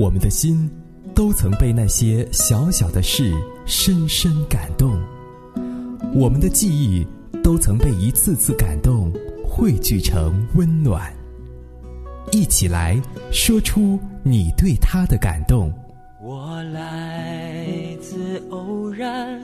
[0.00, 0.66] 我们的心
[1.14, 3.34] 都曾被那些小小的事
[3.66, 4.98] 深深感动，
[6.14, 7.06] 我们的记忆
[7.42, 9.12] 都曾被一次次感动
[9.46, 11.12] 汇聚成温暖。
[12.32, 12.98] 一起来
[13.30, 15.70] 说出你对他的感动。
[16.22, 19.38] 我来自偶然，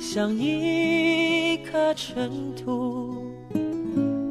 [0.00, 3.24] 像一颗尘土，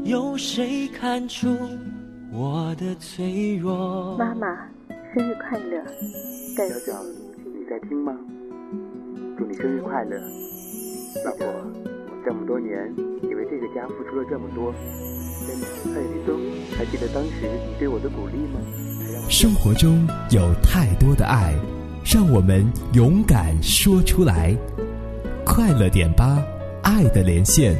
[0.04, 1.58] 有谁看出
[2.30, 4.18] 我的脆弱？
[4.18, 4.48] 妈妈。
[5.14, 5.83] 生日快乐，
[6.56, 7.04] 小小，
[7.43, 8.14] 你在听吗？
[9.37, 10.18] 祝你生日快乐，
[11.25, 11.46] 老婆。
[11.46, 12.89] 我这么多年，
[13.21, 14.74] 你为这个家付出了这么多，
[15.93, 16.39] 蔡立东，
[16.78, 18.61] 还记得当时你对我的鼓励吗？
[19.29, 21.56] 生活中有太多的爱，
[22.06, 24.56] 让我们勇敢说出来。
[25.46, 26.42] 快乐点吧，
[26.84, 27.75] 爱的连线，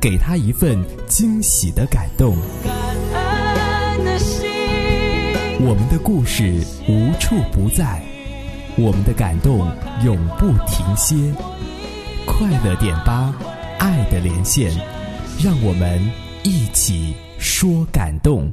[0.00, 2.36] 给他一份惊喜的感动。
[5.60, 8.00] 我们的故事无处不在，
[8.76, 9.68] 我们的感动
[10.04, 11.16] 永不停歇。
[12.24, 13.34] 快乐点吧，
[13.76, 14.70] 爱的连线，
[15.42, 16.00] 让我们
[16.44, 18.48] 一起说感动。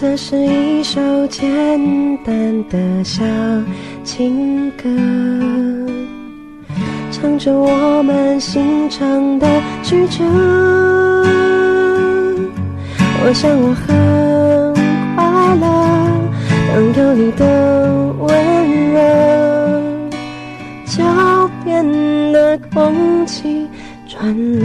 [0.00, 1.44] 这是一首简
[2.24, 2.34] 单
[2.70, 3.22] 的小
[4.02, 4.88] 情歌，
[7.12, 9.46] 唱着我们心肠的
[9.82, 10.24] 曲折。
[13.22, 13.94] 我想我很
[15.16, 15.66] 快乐，
[16.72, 17.44] 当有你的
[18.20, 18.32] 温
[18.94, 18.98] 热，
[20.86, 21.04] 脚
[21.62, 21.84] 边
[22.32, 23.68] 的空气
[24.08, 24.64] 转了。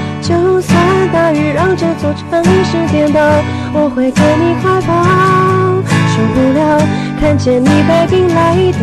[1.11, 3.19] 大雨让这座城市颠倒，
[3.73, 4.91] 我会给你怀抱。
[6.11, 6.59] 受不了
[7.19, 8.81] 看见你背影来到，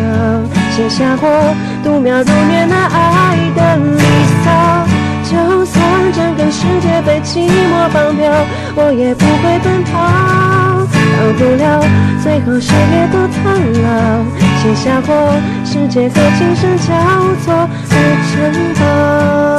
[0.71, 4.01] 写下我度秒如年那爱的离
[4.43, 4.47] 骚。
[5.29, 5.77] 就算
[6.11, 8.31] 整个世界被寂寞绑票，
[8.75, 9.91] 我也不会奔跑。
[10.89, 11.83] 到不了
[12.23, 13.37] 最后谁也都苍
[13.83, 13.85] 老，
[14.57, 15.09] 写下我
[15.63, 16.87] 世界和琴声交
[17.45, 17.95] 错的
[18.31, 18.33] 城
[18.79, 19.58] 堡。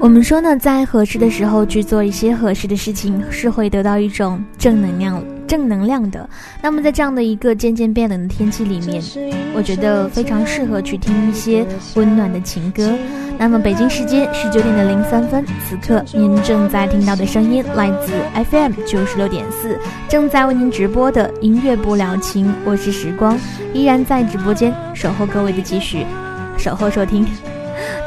[0.00, 6.26] 我们说呢，在合适的时候去做一些合适的事情，是会得到一种正能量、正能量的。
[6.62, 9.02] 那么在这样的一个渐渐变冷的天气里面，
[9.54, 11.66] 我觉得非常适合去听一些
[11.96, 12.90] 温暖的情歌。
[13.38, 18.12] 那么北京时间十九点的零三分，此刻您正在听到的声音来自
[18.50, 19.78] FM 九十六点四，
[20.08, 23.38] 正在为您直播的音乐不了情，我是时光，
[23.74, 26.06] 依然在直播间守候各位的继续
[26.56, 27.26] 守候收听。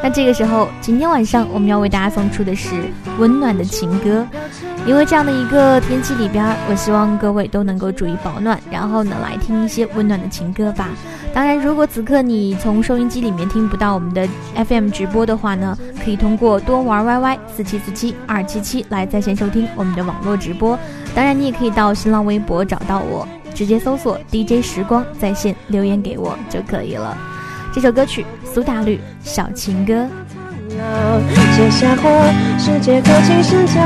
[0.02, 2.70] 那这个时候，今天晚上我们要为大家送出的是
[3.18, 4.26] 温暖的情歌，
[4.86, 10.88] 因为这样的一个天气里边，我希望各位都能够注意保暖，然后呢来听一些温暖的情歌吧。
[11.32, 14.28] 当然，如果此刻你从收音机里面听不到我们的
[14.66, 20.78] FM 直播的话呢，可以通过多玩 YY 四七四七二七七来在线收听我们的网络直播。
[21.14, 27.16] 当然，你也可以到新浪微博找到我，直接搜索 DJ 时光在线留言给我就可以了。
[27.72, 28.24] 这首歌曲。
[28.54, 30.06] 苏打绿小情歌。
[31.56, 32.08] 写下过
[32.56, 33.80] 世界和今生交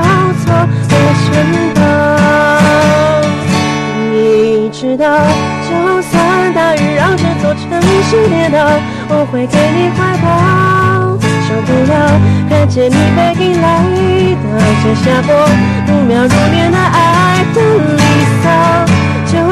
[0.45, 0.53] 错
[0.91, 1.33] 的城
[1.75, 1.81] 堡。
[4.13, 5.07] 你知道，
[5.65, 8.59] 就算大雨让这座城市跌倒，
[9.09, 11.17] 我会给你怀抱。
[11.49, 12.21] 受不了
[12.51, 13.67] 看见你背影来
[14.45, 14.47] 到，
[14.83, 15.33] 写下过
[15.87, 17.57] 如秒如年的爱的
[17.97, 18.03] 离
[18.43, 18.45] 骚。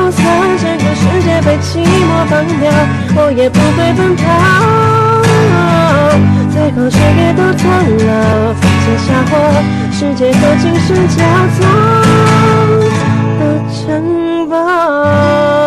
[0.07, 0.23] 就算
[0.59, 2.71] 整个世界被寂寞绑票，
[3.17, 4.23] 我也不会奔跑。
[6.53, 7.67] 最后谁也都苍
[8.07, 9.35] 老，写下我
[9.91, 11.19] 世界和精神交
[11.57, 11.59] 错
[13.41, 13.43] 的
[13.75, 15.66] 城堡。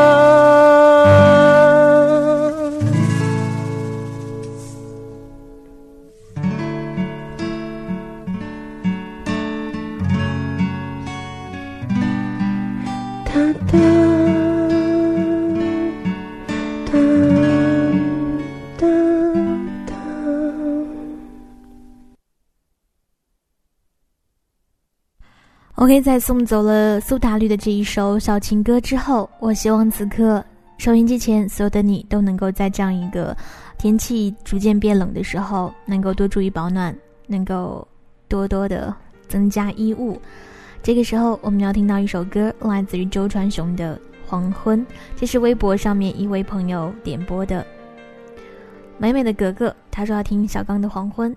[25.89, 30.45] OK，在送走了苏打绿的这一首小情歌之后，我希望此刻
[30.77, 33.35] 收音机前所有的你都能够在这样一个
[33.75, 36.95] 天气逐渐变冷的时候，能够多注意保暖，
[37.25, 37.87] 能够
[38.27, 38.95] 多多的
[39.27, 40.21] 增加衣物。
[40.83, 43.95] 这个时候，我们要听到一首歌，来自于周传雄的
[44.27, 47.65] 《黄昏》，这是微博上面一位朋友点播的。
[48.99, 51.31] 美美的格格，他说要听小刚的《黄昏》。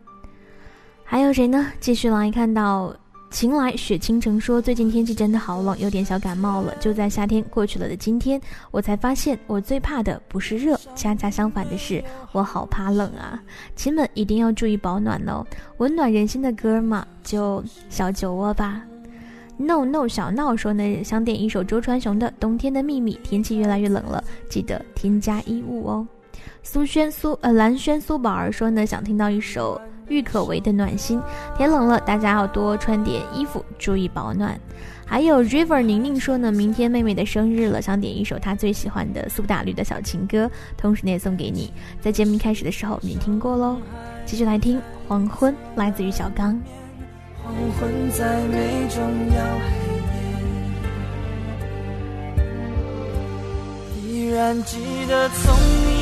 [1.03, 1.69] 还有谁呢？
[1.81, 2.95] 继续来看到。
[3.33, 6.77] 晴来雪倾城说：“最近天气真的好冷，有点小感冒了。
[6.79, 8.39] 就在夏天过去了的今天，
[8.71, 13.43] 我才发现我最怕的不是热，恰恰相反的是，我好怕冷啊！
[13.75, 15.45] 亲们一定要注意保暖哦。
[15.79, 18.83] 温暖人心的歌嘛，就小酒窝吧。
[19.57, 23.15] No No 小闹说呢，想点一首周传雄的《冬天的秘密》。
[23.23, 26.07] 天气越来越冷了，记得添加衣物哦。
[26.63, 31.23] 苏轩苏呃蓝轩苏宝儿说呢，想听到一首。”郁可唯的暖心，
[31.57, 34.61] 天冷了，大家要多穿点衣服，注意保暖。
[35.07, 41.73] 还有 River 宁宁说呢，明天妹妹的生日了，想点一首她最喜欢的苏打绿的小情歌，同时呢也送给你。
[41.99, 43.79] 在节目开始的时候，你听过喽。
[44.27, 44.77] 继续来听
[45.09, 46.61] 《黄昏》，来自于小刚。
[47.43, 49.01] 黄昏在美中
[49.31, 49.73] 要黑
[54.03, 54.77] 夜，依然记
[55.09, 55.55] 得从
[55.87, 56.02] 你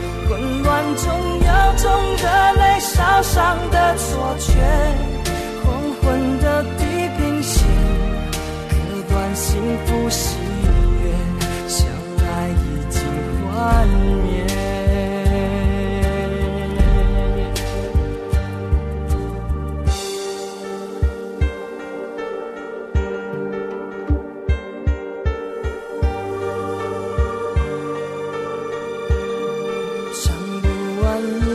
[0.71, 2.23] 混乱中有种热
[2.53, 4.47] 泪烧伤的错觉。
[5.65, 5.67] 黄
[5.99, 6.85] 昏的地
[7.17, 7.67] 平线，
[8.69, 8.75] 割
[9.09, 10.37] 断幸福喜
[11.03, 11.11] 悦，
[11.67, 11.85] 相
[12.25, 12.55] 爱已
[12.89, 13.03] 经
[13.51, 13.85] 幻
[14.23, 14.70] 灭。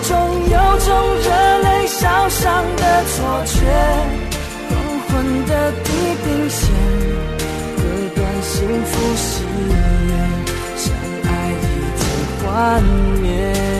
[0.00, 0.10] 中
[0.50, 0.88] 有种
[1.22, 1.28] 热
[1.62, 3.54] 泪烧伤的错觉。
[4.68, 4.70] 黄
[5.08, 5.10] 昏
[5.46, 5.86] 的地
[6.24, 6.60] 平线，
[7.76, 7.80] 割
[8.14, 8.52] 断幸
[8.84, 9.72] 福喜悦。
[10.76, 10.84] 相
[11.24, 11.62] 爱已
[11.98, 12.02] 经
[12.38, 12.82] 幻
[13.22, 13.71] 灭。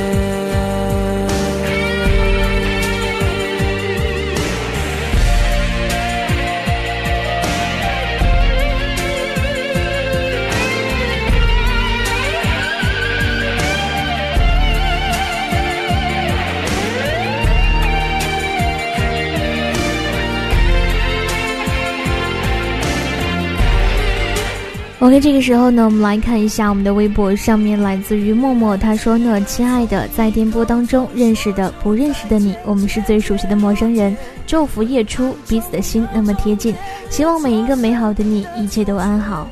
[25.03, 34.17] OK，这个时候呢，我们来看一下我们的微博上面来自于默默，他说呢：“亲爱的，在电波当中认识的、不认识的你，我们是最熟悉的陌生人。
[34.47, 36.73] 祝福夜出，彼此的心那么贴近，
[37.11, 39.51] 希望每一个美好的你，一切都安好。”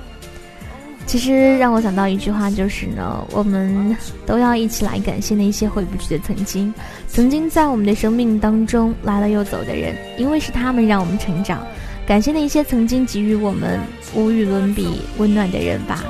[1.05, 6.73] 其实让我想到一句话，就是呢，我们都要一起来感谢那些回不去的曾经，
[7.09, 11.67] 曾经在我们的生命当中来了又走的人，因为是他们让我们成长。
[12.11, 13.79] 感谢那些曾经给予我们
[14.17, 16.03] 无与伦比温暖的人吧，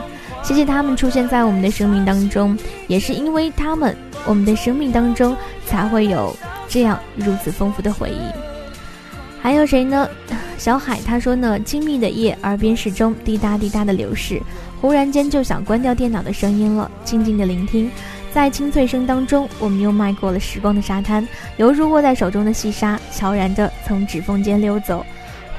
[0.43, 6.35] 谢谢他们出现在我们的生命当中，也是因为他们，我们的生命当中才会有
[6.67, 8.33] 这样如此丰富的回忆。
[9.43, 10.09] 还有谁呢？
[10.57, 14.41] 小海他说呢，静谧的夜，耳边始终滴答滴答的流逝，
[14.81, 17.91] 忽然间就想关掉电脑的声音了，静静的聆听，
[18.33, 21.29] 在清脆声当中，我们又迈过了时光的沙滩，
[21.59, 25.05] 犹如握在手中的细沙，悄然地从指缝间溜走。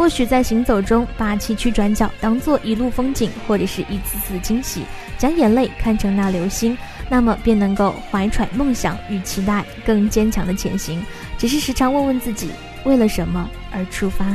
[0.01, 4.81] 或许在行走中，把崎岖转角当做一路风景，或者是一次次惊喜，
[5.15, 6.75] 将眼泪看成那流星，
[7.07, 11.05] 那么便能够怀揣梦想与期待，更坚强的前行。
[11.37, 12.49] 只是时常问问自己，
[12.83, 14.25] 为了什么而出发？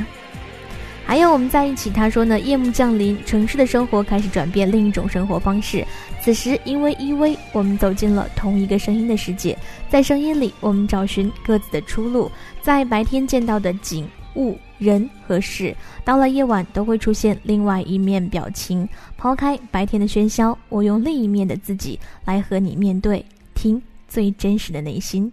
[1.04, 5.84] 还有我们在一起，他说呢，夜幕降临，城市的生活开始转变，另一种生活方式。
[6.20, 9.58] 此时因为依偎，我们走进了同一个声音的世界，
[9.90, 12.30] 在声音里，我们找寻各自的出路。
[12.62, 18.88] 在白天见到的景物、人和事，到了夜晚都会出现另外一面表情。
[19.16, 25.32] 抛开白天的喧嚣，我用另一面的自己来和你面对，听最真实的内心。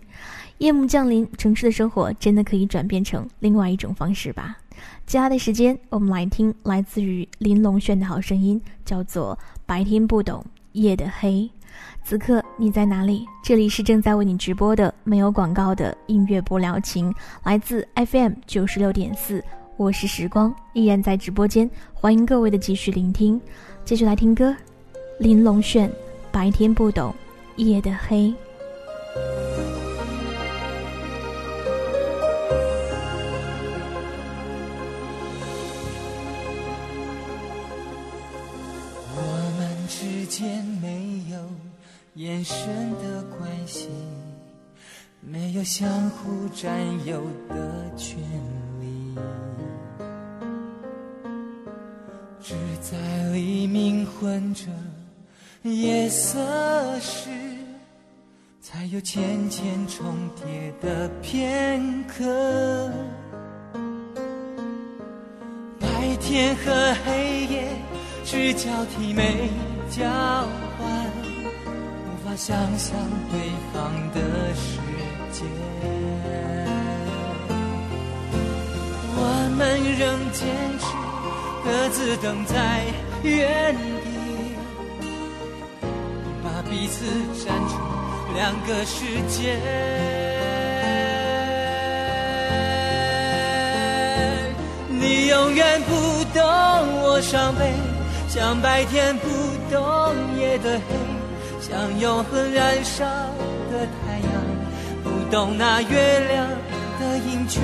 [0.60, 4.58] 夜幕降临，城市的生活真的可以转变成另外一种方式吧？
[5.06, 11.32] 接下来的时间，我们来听来自于林龙炫的好声音，叫做《白天不懂夜的黑》。
[12.06, 13.26] 此刻你在哪里？
[13.42, 19.44] 这里是正在为你直播的没有广告的音乐不聊情，来自 FM 九十六点四。
[19.78, 23.40] 我是时光，依然在直播间，欢迎各位的继续聆听。
[23.86, 24.54] 继续来听歌，
[25.18, 25.90] 玲珑炫
[26.30, 27.16] 《白天不懂
[27.56, 28.34] 夜的黑》。
[42.16, 43.90] 眼神的关系，
[45.20, 48.20] 没有相互占有的权
[48.80, 49.16] 利，
[52.40, 52.98] 只在
[53.32, 54.66] 黎明混着
[55.64, 56.40] 夜色
[57.00, 57.32] 时，
[58.62, 62.92] 才有浅浅重叠的片刻。
[65.80, 67.68] 白天和黑夜
[68.24, 69.50] 只交替没。
[69.90, 70.04] 交
[70.80, 71.03] 换，
[72.36, 72.98] 想象
[73.32, 73.40] 对
[73.72, 74.20] 方的
[74.56, 74.80] 世
[75.32, 75.44] 界。
[79.16, 79.20] 我
[79.58, 79.62] 们
[79.98, 80.42] 仍坚
[80.80, 80.86] 持
[81.64, 82.54] 各自等在
[83.24, 84.08] 原地，
[86.44, 87.06] 把彼此
[87.46, 87.80] 站成
[88.34, 89.60] 两个世界。
[94.90, 95.92] 你永远不
[96.34, 96.42] 懂
[97.04, 97.74] 我伤悲。
[98.28, 99.28] 像白天不
[99.70, 100.82] 懂夜的黑，
[101.74, 103.04] 像永恒燃烧
[103.72, 104.30] 的太阳，
[105.04, 106.48] 不懂那月亮
[107.00, 107.62] 的盈缺。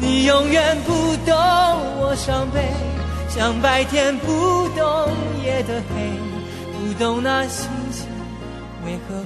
[0.00, 0.92] 你永远不
[1.26, 1.36] 懂
[2.00, 2.72] 我伤悲，
[3.28, 5.10] 像白天不懂
[5.44, 6.12] 夜的黑，
[6.72, 8.06] 不懂那星星
[8.86, 9.22] 为何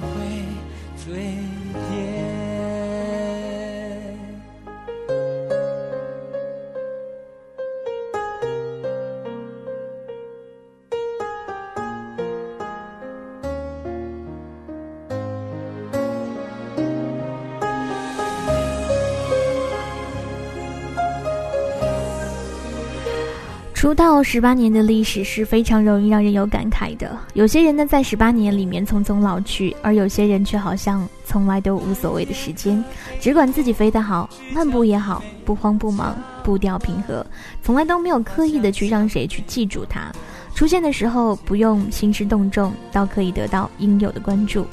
[23.91, 27.11] 不到十八年的历史是非常容易让人有感慨的。
[27.33, 32.81] 有些人呢，在十八年里面匆匆老去，而有些人却好像从来都无所谓的时间，
[33.19, 37.25] 只管自己飞得好，漫步也好，不慌不忙，步调平和，
[37.61, 40.09] 从来都没有刻意的去让谁去记住他。
[40.55, 44.65] 出现的时候不用兴师动众，倒可以得到应有的关注。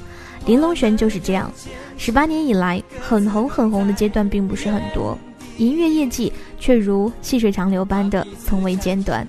[0.47, 1.51] 林龙璇就是这样，
[1.97, 5.19] 十八年以来很红很红的阶段并不是很多。
[5.59, 9.27] 音乐业绩却如细水长流般的从未间断。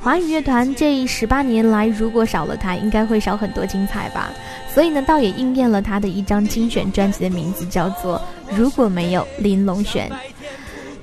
[0.00, 4.30] 华语乐团这十八年来，如果少了他，应该会少很多精彩吧。
[4.72, 8.20] 所以呢，倒也应验了他的一张精选专辑的名字，叫做
[8.56, 10.08] 《如果没有林龙璇》。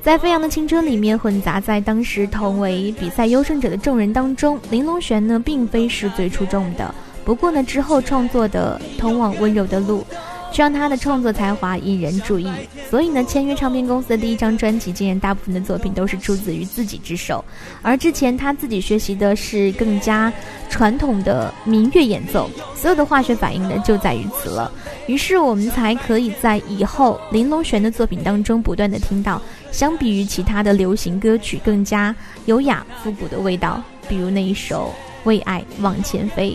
[0.01, 6.93] 在飞扬的青春里面，混杂在当时同为比赛优胜者的众人当中，林龙璇呢，并非是最出众的。
[7.23, 10.05] 不过呢，之后创作的《通往温柔的路》。
[10.53, 12.47] 却让他的创作才华引人注意，
[12.89, 17.43] 所以呢，签约唱片公司的第一张专辑，竟然大部分的作品都是出自于自己之手。
[17.81, 20.31] 而之前他自己学习的是更加
[20.69, 24.71] 传统的民乐演奏，所有的化学反应呢就在于此了。
[25.07, 29.41] 于是我们才可以在以后林龙璇的作品当中不断的听到，
[29.71, 34.93] 相比于其他的流行歌曲更加优雅复古的味道，比如那一首
[35.27, 36.51] 《为爱往前飞》。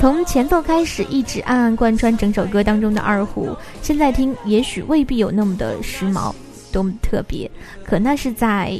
[0.00, 6.34] 从前奏开始，一直暗暗贯穿整首歌当中的二胡，现在听也许未必有那么的时髦，
[6.72, 7.48] 多么特别。
[7.84, 8.72] 可那是在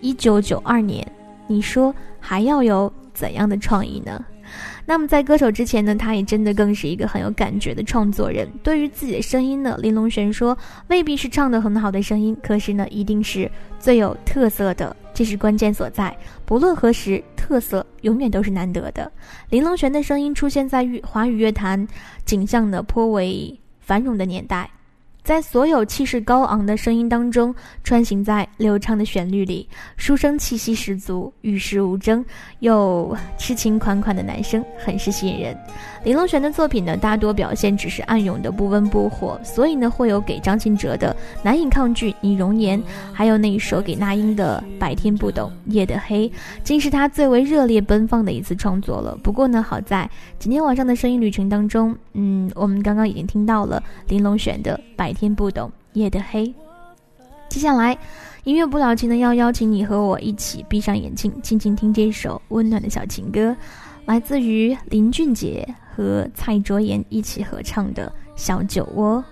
[0.00, 1.06] 一九九二年，
[1.46, 4.24] 你说还要有怎样的创意呢？
[4.86, 8.48] 那么在歌手之前呢，他也真的更是一个很有感觉的创作人。
[8.62, 10.56] 对于自己的声音呢，林龙璇说，
[10.88, 14.94] 未必是唱得很好的声音，可是呢，一定是最有特色的。
[15.14, 16.14] 这是关键所在，
[16.44, 19.10] 不论何时，特色永远都是难得的。
[19.48, 21.86] 林龙璇的声音出现在华语乐坛
[22.24, 24.68] 景象呢颇为繁荣的年代，
[25.24, 27.52] 在所有气势高昂的声音当中，
[27.82, 29.66] 穿行在流畅的旋律里，
[29.96, 32.22] 书生气息十足，与世无争，
[32.58, 35.58] 又痴情款款的男生，很是吸引人。
[36.04, 42.80] 林隆璇的作品呢，大多表现只是暗涌的不温不火，所以呢，会有给张信哲的难以抗拒你容颜，
[43.10, 46.30] 还有那一首给那英的白天不懂夜的黑，
[46.62, 49.18] 竟是他最为热烈奔放的一次创作了。
[49.22, 50.08] 不过呢，好在
[50.38, 56.52] 今天晚上的声音旅程当中，嗯，我们刚刚已经听到了林隆璇的白天不懂夜的黑。
[57.48, 57.96] 接下来，
[58.42, 63.56] 音乐不了情呢，要邀请你和我一起闭上眼睛，静静听这首温暖的小情歌，
[64.06, 65.66] 来自于林俊杰。
[65.96, 69.22] 和蔡卓妍一起合唱的《小酒窝》。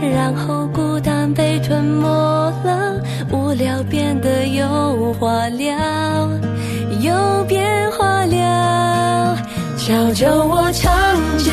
[0.00, 2.06] 然后孤单被吞没
[2.62, 5.76] 了，无聊变得有话聊，
[7.00, 9.36] 有变化了。
[9.76, 10.94] 小酒窝长
[11.38, 11.50] 睫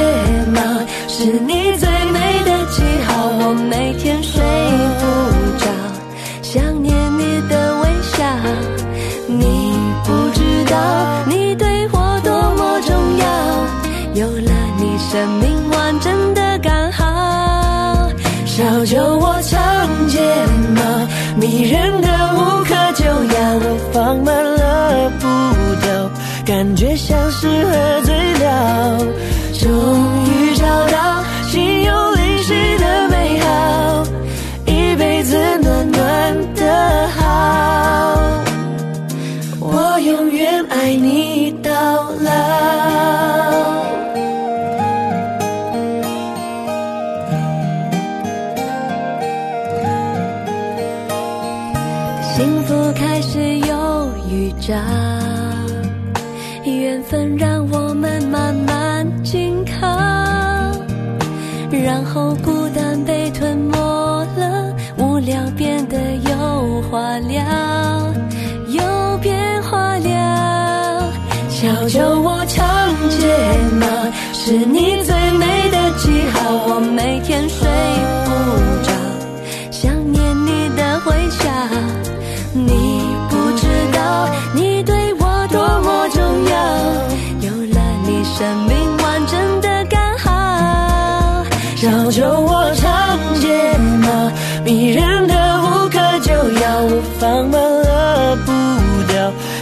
[0.53, 0.61] 毛，
[1.07, 3.31] 是你最美的记号。
[3.39, 4.39] 我每天睡
[4.99, 5.70] 不着，
[10.71, 13.25] 到，你对我多么重要。
[14.13, 18.09] 有了你，生命完整的刚好。
[18.45, 20.19] 小酒窝长睫
[20.73, 20.81] 毛，
[21.35, 23.59] 迷人的无可救药。
[23.63, 25.27] 我放慢了步
[25.81, 26.09] 调，
[26.45, 28.97] 感觉像是喝醉了。
[29.59, 29.69] 终
[30.25, 31.20] 于找到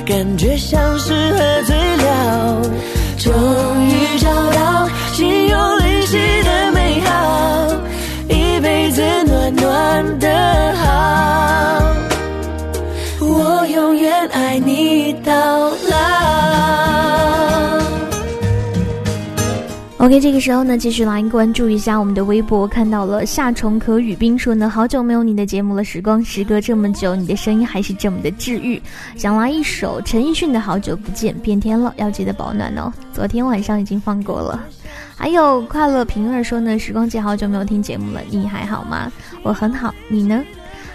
[0.10, 2.62] 感觉像是喝醉了。
[3.20, 3.32] 终
[3.86, 7.68] 于找到心有灵犀的美好，
[8.28, 11.94] 一辈子暖暖的好。
[13.20, 15.69] 我永远爱你到
[20.00, 28.82] OK，这个时候呢，继续来关注一下我们的微博，看到了夏虫可语冰说呢，好久没有你的节目了，时光时隔这么久，你的声音还是这么的治愈，
[29.18, 34.64] 想来一首陈奕迅的好久不见，变天了，要记得保暖哦，昨天晚上已经放过了。
[35.18, 39.12] 还有快乐平儿说呢，时光姐好久没有听节目了，你还好吗？
[39.44, 40.42] 我很好，你呢？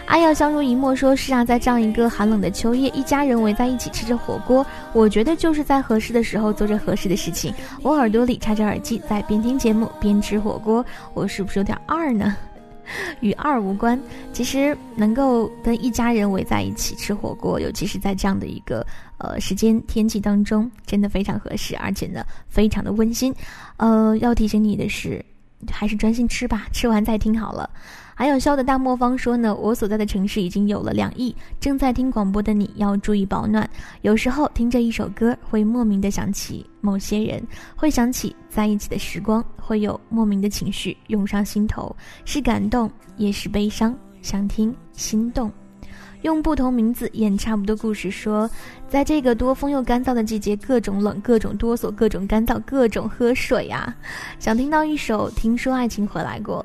[0.07, 7.53] 阿耀相濡以沫说：“是啊，在这样一个寒冷的秋夜，一家人围在一起吃着火锅，我觉得就是在合适的时候做着合适的事情。
[7.83, 12.37] 我耳朵里插着耳机，在边听节目边吃火锅，我是不是有点二呢？
[13.21, 13.99] 与二无关。
[14.33, 18.87] 其实能够跟一家人围在一起吃火锅，尤其是在这样的一个
[19.19, 23.35] 呃时间天气当中，真的非常合适，而且呢非常的温馨。
[23.79, 25.25] 呃，要提醒你的是，
[25.73, 27.69] 还是专心吃吧，吃完再听好了。”
[28.14, 33.68] 还有笑的大魔方说呢，我所在的城市已经有了两亿正在听广播的你要注意保暖。
[34.03, 43.94] 有时候听着一首歌，会莫名的想起某些人，会想起在一起的时光，会有莫名的情绪涌上心头，是感动也是悲伤。
[44.22, 45.53] 想听心动，
[46.22, 48.11] 用不同名字演差不多故事。
[48.11, 48.48] 说，
[48.88, 53.94] 在这个多风又干燥的季节，各种冷，各种哆嗦，各种干燥，各种喝水啊！
[54.38, 56.64] 想听到一首《听说爱情回来过》。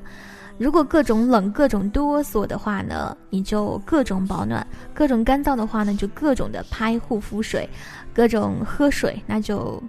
[0.60, 7.66] 如果各种冷、各种哆嗦的话呢，你就各种保暖；各种干燥的话呢，就各种的拍护肤水；
[8.12, 9.82] 各种喝水，那就，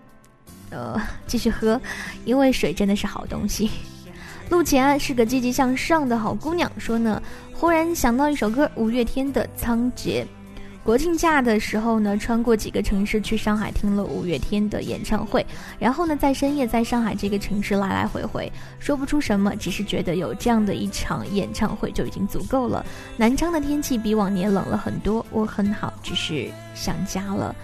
[0.69, 1.79] 呃，继续喝，
[2.23, 3.69] 因为水真的是好东西。
[4.49, 7.21] 陆前是个积极向上的好姑娘，说呢，
[7.53, 10.23] 忽然想到一首歌，五月天的《仓颉》。
[10.83, 15.45] 国庆假的时候呢，穿过几个城市去上海听了五月天的演唱会，
[15.77, 22.83] 然后呢，在深夜在上海这个城市来来回回，说不出什么，只是觉得有这样的一场演唱会就已经足够了。
[23.15, 27.55] 南昌的天气比往年冷了很多，我很好，只是想家了。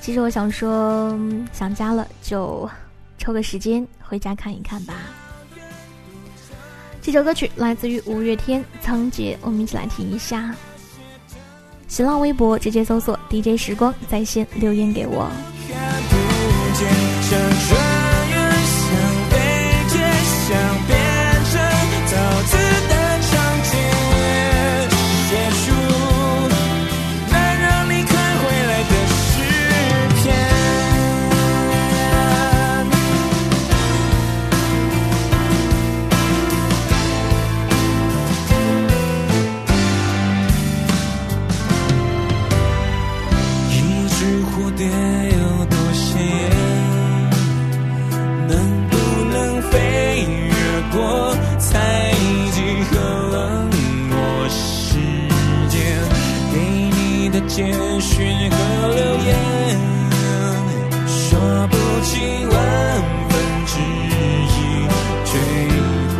[0.00, 1.18] 其实我想说，
[1.52, 2.70] 想家了就
[3.18, 4.94] 抽个时间回家看一看吧。
[7.02, 10.54] 这首歌曲来自于五月天《仓颉》，我们一起来听一下。
[11.88, 15.30] 新浪微博直接搜索 DJ 时光在线留言给我。
[57.56, 57.64] 简
[58.02, 58.56] 讯和
[58.88, 59.28] 流言
[61.06, 62.54] 说不清万
[63.30, 63.72] 分之
[64.12, 64.54] 一
[65.24, 65.32] 追
[66.12, 66.18] 悔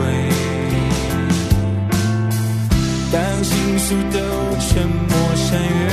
[3.13, 4.19] 当星宿都
[4.61, 5.86] 沉默山月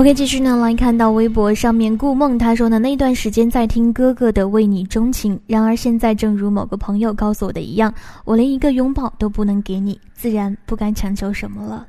[0.00, 7.92] OK，继续呢，来看到微博上面顾梦他说呢，那段时间在听哥哥的《为你钟情》，然而现在正如某个朋友告诉我的一样，
[8.24, 11.86] 我连一个拥抱都不能给你，自然不敢强求什么了。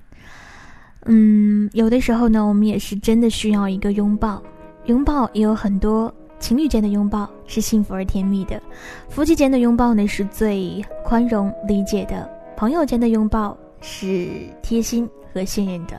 [1.05, 4.43] 嗯，有的时候呢，我们也是真的需要一个拥抱，
[4.87, 8.61] 拥抱也有很多，情侣间的拥抱是幸福而甜蜜的，
[9.07, 14.27] 夫妻间的拥抱呢是最宽容理解的，朋友间的拥抱是
[14.61, 15.09] 贴心。
[15.33, 15.93] 和信任的，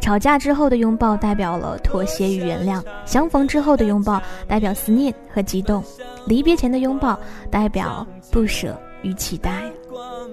[0.00, 5.82] 吵架之后的拥抱代表了妥协与原谅；相逢之后的拥抱代表思念和激动；
[6.26, 7.18] 离别前的拥抱
[7.50, 9.62] 代表不舍与期待。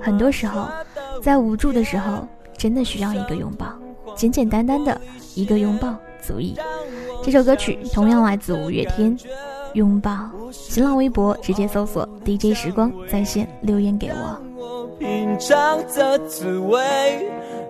[0.02, 0.68] 很多时候，
[1.22, 2.28] 在无助的时候，
[2.58, 3.68] 真的需要一个拥抱，
[4.16, 5.00] 简简单单的
[5.34, 6.56] 一个拥抱足矣。
[7.24, 9.18] 这首歌曲同样来自五月天，
[9.76, 10.12] 《拥抱》。
[10.52, 14.38] 新浪微博直接搜索 DJ 时光在线留言给我。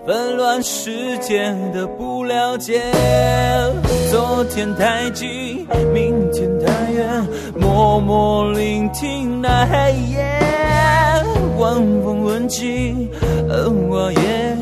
[0.05, 2.79] 纷乱世间的不了解，
[4.11, 7.27] 昨天太近，明天太远，
[7.59, 10.23] 默默聆听那黑夜，
[11.57, 13.09] 晚风吻尽，
[13.49, 14.55] 而我也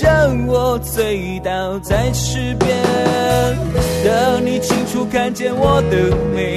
[0.00, 2.78] 让我醉倒在池边，
[4.04, 6.56] 等你清楚看见我的美。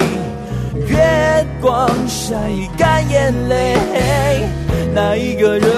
[0.88, 2.36] 月光晒
[2.78, 3.76] 干眼泪，
[4.94, 5.70] 那一个人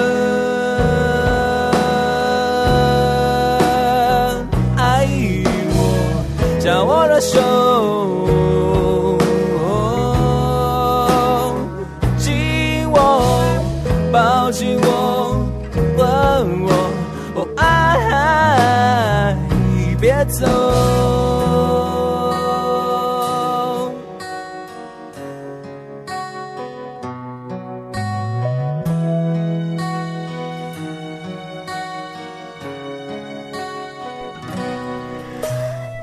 [20.25, 20.47] 走。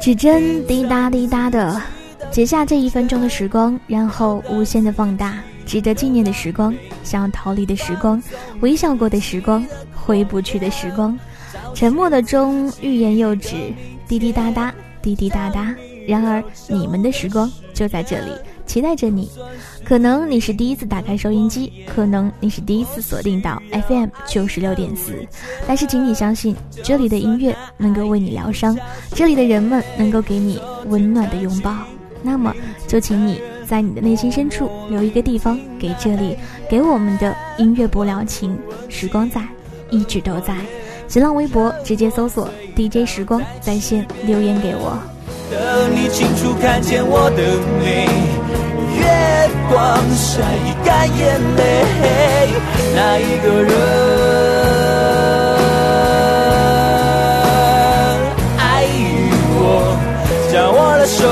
[0.01, 1.81] 指针滴答滴答的
[2.31, 5.35] 截下这一分钟的时光，然后无限的放大，
[5.67, 8.21] 值得纪念的时光，想要逃离的时光，
[8.61, 11.17] 微笑过的时光，回不去的时光。
[11.75, 13.55] 沉默的钟欲言又止，
[14.11, 15.73] 滴滴答答，滴滴答答。
[16.05, 18.33] 然而你们的时光就在这里，
[18.67, 19.31] 期待着你。
[19.85, 25.25] 可能你是第一次打开收音机，可能你是第一次锁定到 FM 九十六点四，
[25.65, 28.77] 但是请你相信，这里的音乐能够为你疗伤，
[29.13, 31.73] 这里的人们能够给你温暖的拥抱。
[32.21, 32.53] 那么，
[32.89, 36.37] 就请你在你的内心深处留一个地方给这里，
[36.69, 39.41] 给我们的音乐不了情，时光在，
[39.89, 40.57] 一直都在。
[41.11, 44.97] 新浪微博直接搜索 DJ 时光在线留言给我。
[45.51, 45.61] 等
[45.93, 47.43] 你清楚看见我的
[47.83, 48.07] 美，
[48.97, 50.41] 月光晒
[50.85, 51.85] 干眼泪，
[52.95, 53.75] 那一个人
[58.57, 58.87] 爱
[59.59, 59.99] 我，
[60.53, 61.27] 将我的手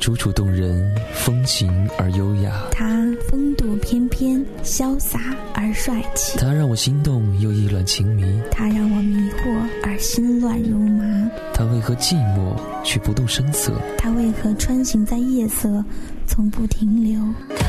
[0.00, 5.20] 楚楚动人，风情而优雅；他风度翩翩，潇洒
[5.52, 11.04] 而帅气；他让我心动又意乱情迷；他让我迷惑而心乱如麻。
[11.52, 13.72] 他为何寂寞却不动声色？
[13.98, 15.84] 他为何穿行在夜色，
[16.26, 17.20] 从不停留？
[17.58, 17.68] 他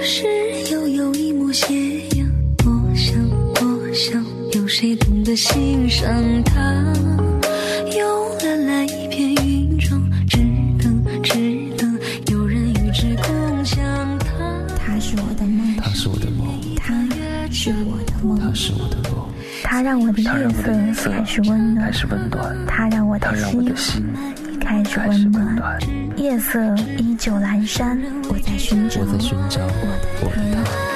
[0.00, 0.24] 是
[0.72, 1.74] 悠悠一抹斜
[2.16, 2.26] 阳，
[2.64, 3.22] 我想，
[3.60, 6.10] 我想，有谁懂得欣赏
[6.42, 7.31] 他？
[19.82, 20.28] 他让我的夜
[20.94, 21.92] 色开始温暖。
[22.68, 24.04] 他让我的心
[24.60, 25.76] 开始温暖。
[26.16, 26.60] 夜色
[26.98, 29.60] 依旧阑珊，我在寻找，我在寻找
[30.20, 30.91] 我的他。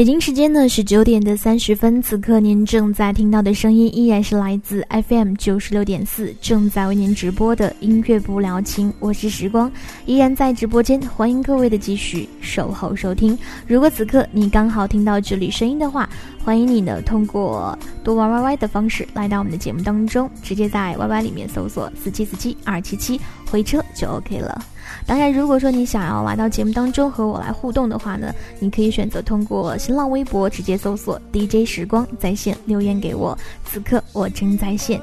[0.00, 9.70] 北京时间呢是九点的三十分，此刻您正在听到的声音依然是来自 FM 九十六点四，正在为您直播的音乐不聊情，我是时光，
[10.06, 13.38] 依然在直播间，欢迎各位的继续守候收听。
[13.66, 16.08] 如果此刻你刚好听到这里声音的话，
[16.42, 24.64] 欢迎你呢通过多玩 YY 的方式来到我们的节目当中，直接在 YY 里面搜索四七四七二七七回车就 OK 了。
[25.10, 33.36] 当然，如果说你想要来到节目当中和我来互动的话呢，你可以选择通过新浪微博直接搜索 DJ 时光在线留言给我。
[33.64, 35.02] 此刻我正在线。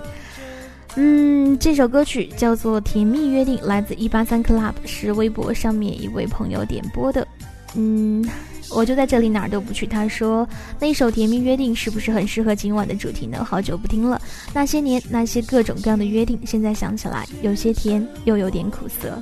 [0.95, 7.27] 嗯，这首歌曲叫做《甜蜜约定》，来自一八三 club，是微博上面一位朋友点播的。
[7.75, 8.25] 嗯，
[8.73, 9.85] 我就在这里哪儿都不去。
[9.85, 10.47] 他说
[10.79, 13.43] 那首《甜蜜约定》是不是很适合今晚的主题呢？
[13.43, 14.21] 好久不听了，
[14.53, 19.21] 那些年那些各种各样的约定，现在想起来有些甜，又有点苦涩。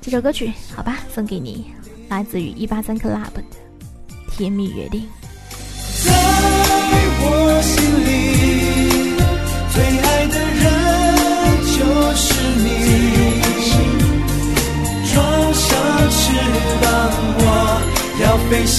[0.00, 1.66] 这首歌曲好吧，送给你，
[2.08, 3.42] 来自于一八三 club 的
[4.30, 5.00] 《甜蜜约定》。
[6.04, 6.12] 在
[7.20, 8.08] 我心里，
[9.74, 10.64] 最爱的人
[11.66, 11.78] 就
[12.14, 12.24] 是
[12.58, 12.66] 你。
[15.12, 15.16] 装
[15.52, 15.66] 上
[16.10, 16.16] 翅
[16.80, 16.86] 膀，
[17.40, 17.42] 我
[18.22, 18.78] 要飞向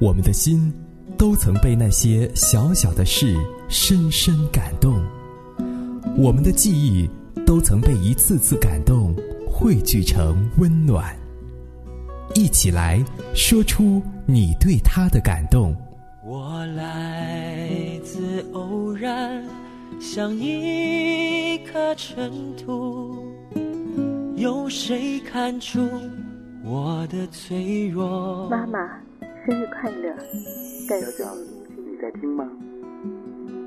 [0.00, 0.72] 我们的心
[1.18, 3.36] 都曾被那些小小的事
[3.68, 4.98] 深深感动，
[6.16, 7.06] 我们的记忆
[7.44, 9.14] 都曾被一次次感动
[9.46, 11.14] 汇聚成温暖。
[12.34, 15.76] 一起来说出你对他的感动。
[16.24, 17.68] 我来
[18.02, 19.44] 自偶然，
[20.00, 23.22] 像一颗尘土，
[24.36, 25.86] 有谁看出
[26.64, 28.48] 我的脆弱？
[28.48, 28.78] 妈妈，
[29.46, 30.14] 生日快乐！
[30.86, 31.34] 小小，
[31.74, 32.44] 你在听吗？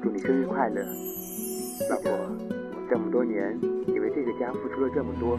[0.04, 0.86] 祝你生日快乐，
[1.90, 2.12] 老婆！
[2.12, 3.58] 我这么多年，
[3.88, 5.36] 你为这个家付出了这么多，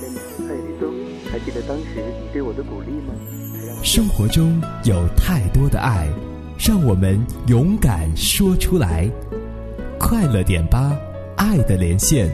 [0.00, 0.92] 真的蔡立东，
[1.30, 3.14] 还记得当时你对我的鼓励吗？
[3.84, 6.08] 生活中有太多的爱，
[6.58, 9.08] 让我们勇敢说出来。
[9.96, 10.98] 快乐点吧，
[11.36, 12.28] 爱的连线，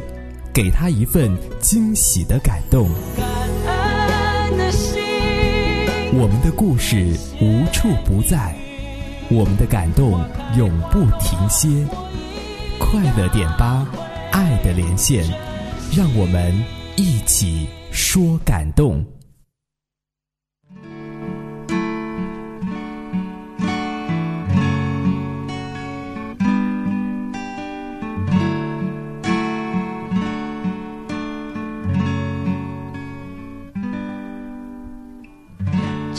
[0.55, 2.89] 给他一份惊喜的感动。
[6.11, 8.55] 我们的故事无处不在，
[9.31, 10.25] 我们的感动
[10.57, 11.69] 永不停歇。
[12.79, 13.87] 快乐点吧，
[14.33, 15.23] 爱的连线，
[15.95, 16.55] 让我们
[16.97, 19.05] 一起说感动。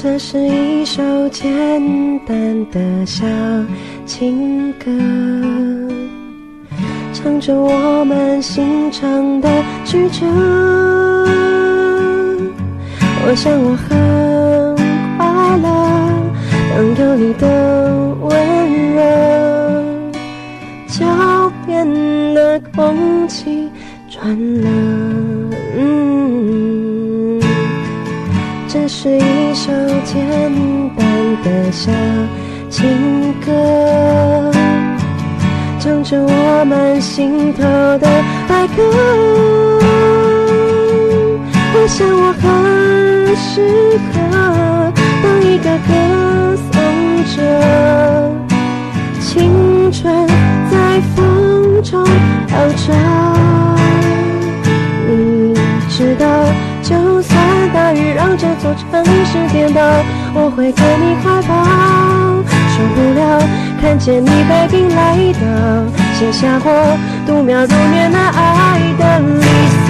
[0.02, 1.46] 这是一首简
[2.20, 3.26] 单的小
[4.06, 4.90] 情歌，
[7.14, 9.50] 唱着我们心肠的
[9.84, 10.26] 曲折。
[13.26, 13.90] 我想我很
[15.18, 15.68] 快乐，
[16.78, 17.46] 当有你的
[18.22, 18.32] 温
[18.96, 19.04] 热，
[20.88, 21.86] 脚边
[22.34, 23.68] 的空气
[24.10, 24.26] 转
[24.62, 24.70] 了。
[25.76, 27.42] 嗯，
[28.70, 29.72] 这是一一首
[30.06, 30.22] 简
[30.96, 31.08] 单
[31.44, 31.92] 的小
[32.70, 34.52] 情歌，
[35.80, 37.64] 唱着我们心头
[37.98, 38.08] 的
[38.48, 38.84] 白鸽。
[41.74, 46.78] 我想我很适合当一个歌颂
[47.36, 47.42] 者，
[49.20, 50.28] 青春
[50.70, 52.06] 在风中
[52.46, 52.94] 飘着。
[55.08, 55.56] 你
[55.90, 56.28] 知道，
[56.84, 57.34] 就算
[57.74, 58.09] 大雨
[58.40, 59.82] 这座城市颠倒，
[60.34, 61.52] 我会给你怀抱。
[62.72, 63.44] 受不了
[63.82, 65.44] 看见你背影来到，
[66.18, 66.98] 写下我
[67.28, 69.44] 度秒如年那爱的离
[69.86, 69.90] 骚。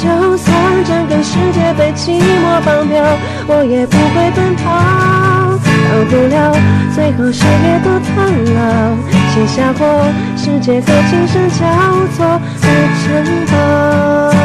[0.00, 0.48] 就算
[0.86, 3.04] 整个世界被寂寞绑票，
[3.48, 4.64] 我也不会奔跑。
[5.60, 6.56] 到不了
[6.94, 8.96] 最后谁也都苍老，
[9.34, 9.82] 写下我
[10.38, 11.60] 世界和琴声交
[12.16, 12.66] 错的
[13.04, 13.06] 城
[13.52, 14.37] 堡。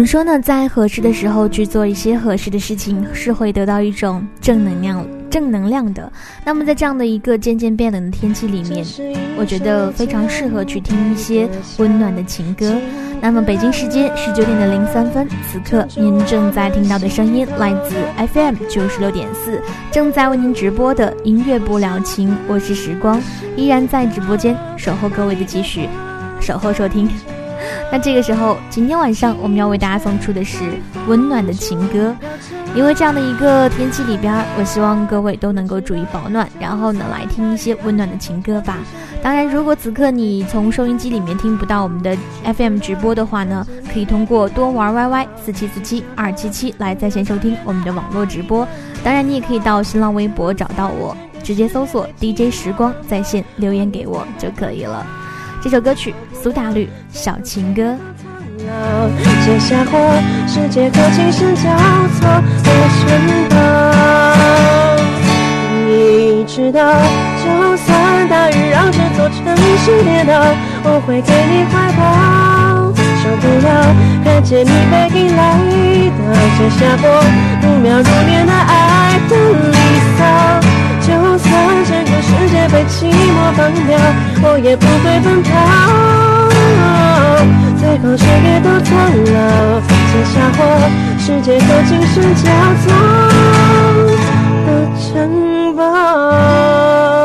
[0.00, 6.10] 们说呢，在合适的时候去做一些合适的事情，是会得到一种正能量、正能量的。
[6.42, 8.82] 那么在这样的一个渐渐变冷的天气里面，
[9.36, 12.74] 我觉得非常适合去听一些温暖的情歌。
[13.20, 17.94] 那么北京时间十九点的零三分，此刻您正在听到的声音来自
[18.32, 19.60] FM 九十六点四，
[19.92, 23.20] 正在为您直播的音乐不了情，我是时光，
[23.54, 25.86] 依然在直播间守候各位的继续
[26.40, 27.06] 守候收听。
[27.92, 30.58] 那这个时候，今天晚上我们要为大家送出的是
[31.08, 32.14] 温暖的情歌，
[32.74, 38.78] 因为这样的一个天气里边，我希望各位都能够注意保暖，然后呢来听一些温暖的情歌吧。
[39.22, 42.16] 当然，如果此刻你从收音机里面听不到我们的
[42.54, 48.66] FM 直播的话呢，可以通过多玩 YY 四七四七二七七来在线收听我们的网络直播。
[49.02, 55.04] 当然，你也可以到新浪微博找到我，直接搜索 DJ 时光在线留言给我就可以了。
[55.62, 57.82] 这首歌曲苏打绿《小情歌》。
[59.44, 59.98] 写下或
[60.46, 61.62] 世界各情声交
[62.14, 62.28] 错
[62.62, 63.30] 的旋律。
[65.86, 66.80] 你知道，
[67.42, 69.36] 就算大雨让这座城
[69.78, 70.32] 市跌倒，
[70.84, 72.00] 我会给你怀抱。
[73.22, 73.68] 受不了
[74.24, 75.40] 看见你背影来
[76.16, 76.20] 到，
[76.56, 77.04] 写下过
[77.62, 79.32] 如秒如年的爱的
[79.68, 79.76] 离
[80.16, 80.69] 骚。
[81.50, 83.90] 就算整个世界被寂寞绑掉，
[84.42, 85.50] 我也不会奔跑。
[87.76, 88.88] 最后谁也都苍
[89.34, 89.36] 老，
[90.10, 90.58] 写下或
[91.18, 92.44] 世界和精神交
[92.82, 92.86] 错
[94.66, 94.68] 的
[95.00, 97.19] 城堡。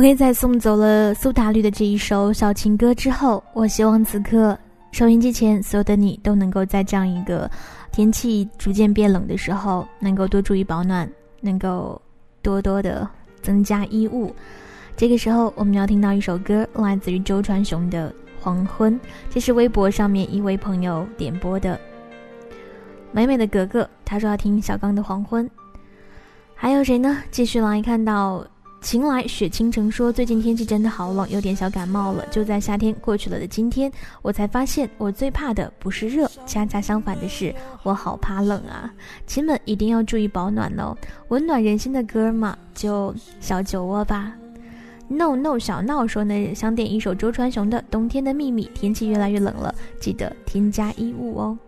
[0.00, 4.58] OK，在送走了苏打绿的这一首小情歌之后，我希望此刻
[4.92, 7.50] 收音机前所有的你都能够在这样一个
[7.92, 11.06] 天气逐渐变冷的时候，能够多注意保暖，
[11.42, 12.00] 能够
[12.40, 13.06] 多多的
[13.42, 14.34] 增加衣物。
[14.96, 18.08] 这个时候，我们要听到一首歌，来自于周传雄的
[18.40, 18.98] 《黄昏》，
[19.28, 21.78] 这是微博上面一位朋友点播的。
[23.12, 25.46] 美美的格格，他说要听小刚的《黄昏》。
[26.54, 27.18] 还有谁呢？
[27.30, 28.42] 继续来看到。
[28.80, 32.26] 晴来雪倾城说：“最近天气真的好冷，有点小感冒了。
[32.30, 38.92] 就在夏天过去了的今天，我才发现我最怕的不是热，恰恰相反的是我好怕冷啊！
[39.26, 40.96] 亲们一定要注意保暖哦。
[41.28, 44.32] 温暖人心的歌嘛，就小酒窝吧。
[45.08, 48.64] No No 小闹说呢，想点一首周传雄的《冬天的秘密》。
[48.72, 51.58] 天气越来越冷了，记得添加衣物哦。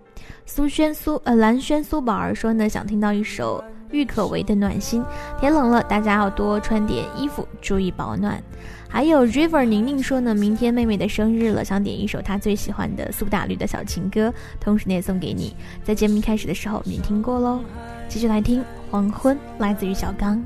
[0.46, 3.62] 苏轩苏呃蓝轩苏宝儿说呢，想听到一首。”
[3.92, 5.04] 郁可唯的暖心，
[5.38, 8.42] 天冷了，大家要多穿点衣服，注意保暖。
[8.88, 15.56] 还有 River 宁宁说呢，明天妹妹的生日了，想点一首她最喜欢的苏打绿的小情歌，同时呢也送给你。
[15.82, 17.60] 在节目一开始的时候，你听过喽。
[18.08, 20.42] 继续来听《黄昏》，来自于小刚。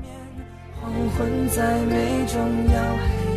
[0.79, 2.39] 黄昏在美中
[2.73, 3.36] 要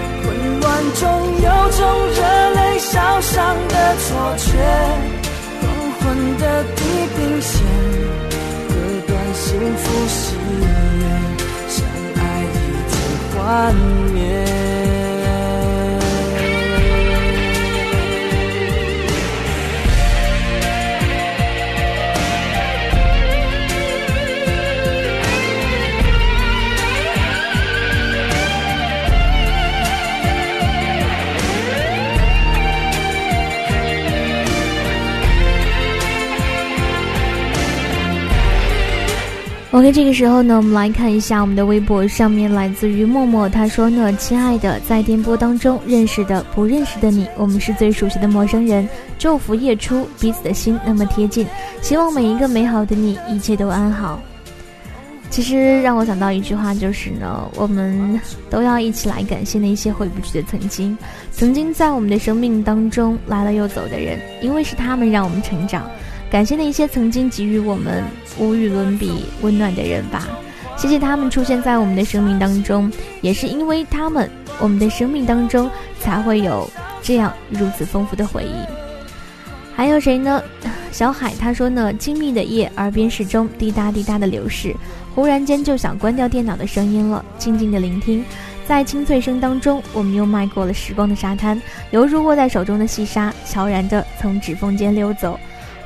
[0.41, 2.19] 混乱中有种热
[2.55, 4.47] 泪烧伤的错觉。
[5.61, 5.63] 黄
[5.99, 6.79] 昏的地
[7.15, 7.61] 平线，
[8.67, 8.73] 割
[9.07, 9.45] 断幸
[9.77, 10.65] 福喜悦。
[11.67, 11.77] 相
[12.15, 12.57] 爱已
[12.89, 12.93] 经
[13.29, 13.39] 幻
[14.13, 14.90] 灭。
[39.71, 48.85] OK，这个时候呢，我们来看一下我们的微博上面来自于默默，他说呢：“亲爱的，在电波当中认识的、不认识的你，我们是最熟悉的陌生人。
[49.17, 51.47] 昼伏夜出，彼此的心那么贴近，
[51.81, 54.21] 希望每一个美好的你，一切都安好。”
[55.31, 58.19] 其实让我想到一句话，就是呢，我们
[58.49, 60.97] 都要一起来感谢那些回不去的曾经，
[61.31, 65.89] 曾经在我们的生命当中来了又走的人，因为是他们让我们成长。
[66.31, 68.01] 感谢那些曾经给予我们
[68.39, 70.29] 无与伦比温暖的人吧，
[70.77, 75.69] 谢谢他们出现在我们的生命当中，也是因为他们，我们的生命当中
[75.99, 76.71] 才会有
[77.03, 78.55] 这样如此丰富的回忆。
[79.75, 80.41] 还有谁呢？
[80.93, 84.73] 小海他说呢，静谧的夜，耳边始终滴答滴答的流逝，
[85.13, 88.23] 忽然间就想关掉电脑的声音了，静静的聆听，
[88.65, 91.61] 在清脆声当中，我们又迈过了时光的沙滩，
[91.91, 95.37] 犹如握在手中的细沙，悄然地从指缝间溜走。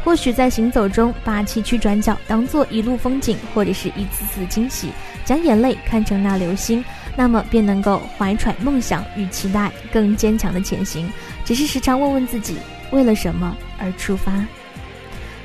[0.06, 4.92] 或许在行走中，把崎岖转角当做一路风景，或者是一次次惊喜，
[5.26, 6.86] 将眼泪看成那流星，
[7.18, 11.12] 那么便能够怀揣梦想与期待，更坚强的前行。
[11.44, 12.56] 只是时常问问自己，
[12.92, 14.32] 为了什么而出发？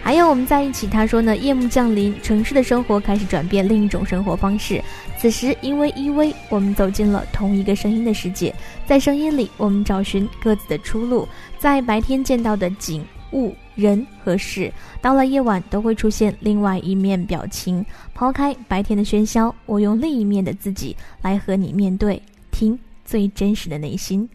[0.03, 4.83] 还有我们在一起，他说呢，夜幕降临，城市的生活开始转变，另一种生活方式。
[5.17, 8.55] 此时因为依偎，我们走进了同一个声音的世界，
[8.87, 11.27] 在声音里，我们找寻各自的出路，
[11.59, 13.03] 在白天见到的景
[13.33, 13.55] 物。
[13.75, 17.85] 人和事，到了夜晚都会出现另外一面表情。
[18.14, 24.29] 抛开白天的喧嚣，我用另一面的自己来和你面对，听最真实的内心。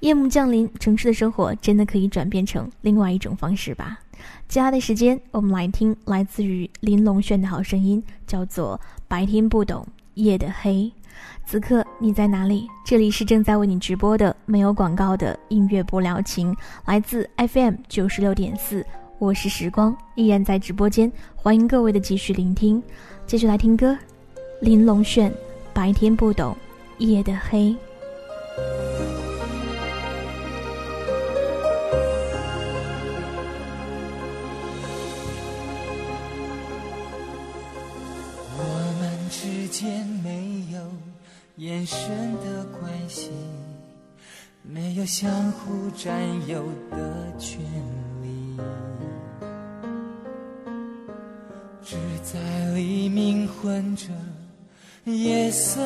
[0.00, 4.00] 夜幕降临，城市的生活真的可以转变成另外一种方式吧？
[4.48, 8.78] 接下来的时间，我们来听来自于林龙炫的好声音，叫做
[9.08, 10.72] 《白天不懂夜的黑》。
[11.44, 12.66] 此刻你在哪里？
[12.84, 18.84] 这里是正在为你直播的没有广告的音乐不聊情，来自 FM 九十六点四。
[19.18, 22.82] 我是时光，依然在直播间，欢迎各位的继续聆听。
[23.26, 23.96] 继续来听歌，
[24.60, 25.32] 玲珑炫，
[25.72, 26.56] 白天不懂
[26.98, 27.76] 夜的黑。
[41.62, 42.10] 眼神
[42.44, 43.30] 的关系，
[44.64, 47.60] 没有相互占有的权
[48.20, 48.56] 利，
[51.80, 51.94] 只
[52.24, 52.40] 在
[52.74, 54.08] 黎明混着
[55.04, 55.80] 夜色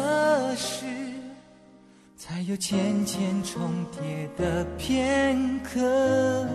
[0.56, 0.86] 时，
[2.16, 6.48] 才有浅浅重叠的片刻。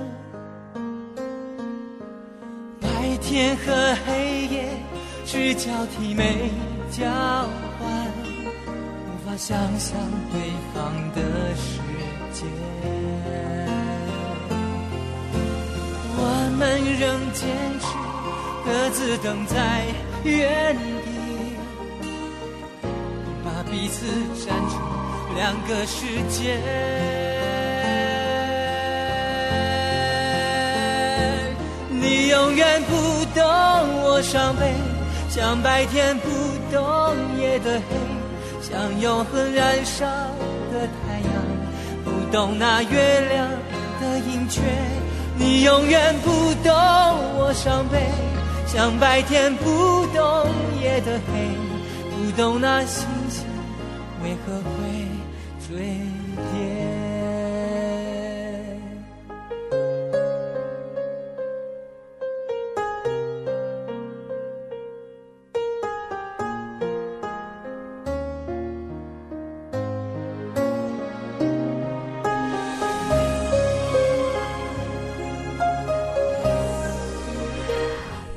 [2.79, 4.67] 白天和黑夜
[5.27, 6.49] 只交替，没
[6.89, 7.05] 交
[9.37, 9.97] 想象
[10.31, 10.39] 对
[10.73, 11.21] 方的
[11.55, 11.79] 世
[12.31, 12.45] 界，
[16.17, 16.19] 我
[16.59, 16.59] 们
[16.99, 17.01] 仍
[17.33, 17.47] 坚
[17.79, 17.85] 持
[18.63, 19.55] 各自等在
[20.23, 21.09] 原地，
[23.43, 24.05] 把彼此
[24.45, 24.79] 站成
[25.35, 26.59] 两个世界。
[31.89, 33.43] 你永远不懂
[34.03, 34.73] 我伤悲，
[35.29, 36.29] 像白天不
[36.71, 38.10] 懂夜的黑。
[38.71, 40.05] 像永恒燃烧
[40.71, 41.31] 的太阳，
[42.05, 43.49] 不懂那月亮
[43.99, 44.61] 的盈缺。
[45.37, 46.29] 你永远不
[46.63, 46.73] 懂
[47.37, 47.99] 我伤悲，
[48.65, 50.47] 像白天不懂
[50.81, 51.49] 夜的黑，
[52.15, 53.05] 不懂那心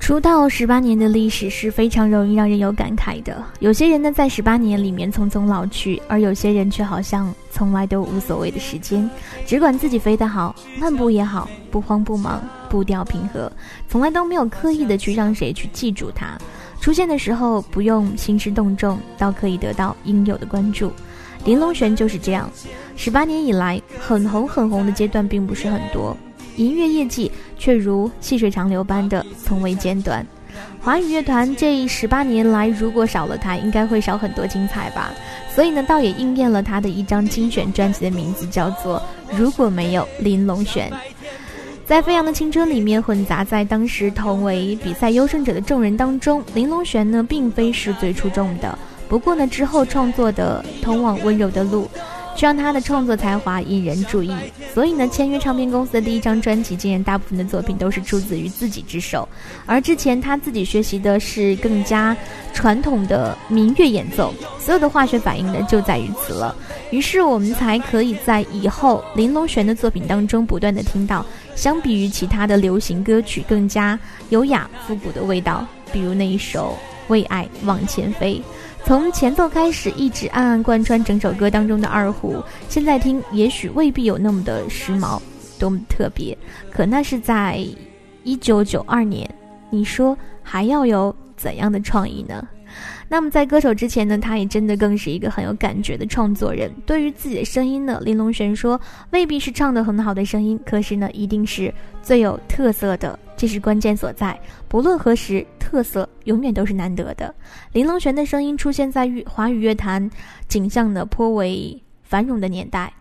[0.05, 3.43] 出道十八年的历史是非常容易让人有感慨的。
[3.61, 9.09] 有些人呢，在十八年里面匆匆老去，而有些人却好像从来都无所谓的时间，
[9.47, 13.51] 只管自己飞得好，漫步也好，不慌不忙，步调平和，
[13.89, 16.37] 从来都没有刻意的去让谁去记住他。
[16.83, 20.93] 出现的时候不用兴师动众，倒可以得到应有的关注。
[21.47, 22.51] 林龙璇就是这样，
[22.95, 26.15] 十八年以来很红很红的阶段并不是很多。
[26.57, 30.27] 音乐业绩却如细水长流般的从未间断。
[30.81, 35.11] 华语乐团这十八年来，如果少了他，应该会少很多精彩吧。
[35.53, 39.03] 所以呢，倒也应验了他的一张精选专辑的名字，叫做
[39.37, 40.91] 《如果没有林龙璇》。
[41.87, 48.79] 在飞扬的青春里面，混杂在当时同为比赛优胜者的众人当中，林龙璇呢，并非是最出众的。
[49.09, 51.85] 不过呢，之后创作的《通往温柔的路》。
[52.37, 54.35] 却让他的创作才华引人注意。
[54.73, 59.29] 所以呢，签约唱片公司的第一张专辑，竟然大部分的作品都是出自于自己之手。
[59.67, 62.17] 而之前他自己学习的是更加
[62.53, 66.55] 传统的民乐演奏，所有的化学反应呢就在于此了。
[66.91, 71.25] 于是我们才可以在以后林隆璇的作品当中不断的听到，
[71.55, 73.99] 相比于其他的流行歌曲更加
[74.31, 76.77] 优雅复古的味道，比如那一首
[77.13, 78.35] 《为爱往前飞》。
[78.85, 82.37] 从前奏开始，一直暗暗贯穿整首歌当中的二胡，
[82.69, 85.19] 现在听也许未必有那么的时髦，
[85.59, 86.37] 多么特别。
[86.71, 87.67] 可那是在
[88.25, 89.29] 一九九二年，
[89.71, 92.47] 你说还要有怎样的创意呢？
[93.09, 96.71] 那么在歌手之前呢，他也真的更是一个很有感觉的创作人。
[96.85, 98.79] 对于自己的声音呢，林隆璇说，
[99.13, 101.73] 未必是唱得很好的声音，可是呢，一定是
[102.03, 103.19] 最有特色的。
[103.37, 104.39] 这是关键所在。
[104.69, 107.35] 不论何时，特色永远都是难得的。
[107.73, 110.09] 林隆璇的声音出现在华语乐坛
[110.49, 112.93] 景象呢颇为繁荣的年代。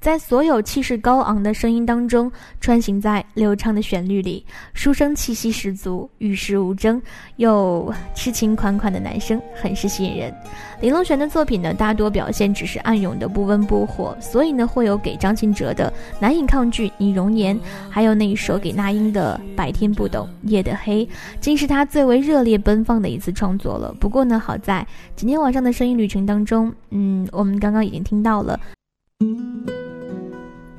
[0.00, 2.30] 在所有气势高昂的声音当中，
[2.60, 7.02] 穿行在流畅的旋律里，书生气息十足，与世无争，
[7.36, 10.32] 又痴情款款的男声，很是吸引人。
[10.80, 17.58] 林隆璇的作品呢，大多表现只是暗涌的不温不火，所以呢，会有给张信哲的难以抗拒你容颜，
[17.90, 21.06] 还有那一首给那英的白天不懂夜的黑，
[21.40, 23.92] 竟是他最为热烈奔放的一次创作了。
[23.98, 24.86] 不过呢，好在
[25.16, 28.58] 今天晚上的声音旅程当中，嗯，我们刚刚已经听到了。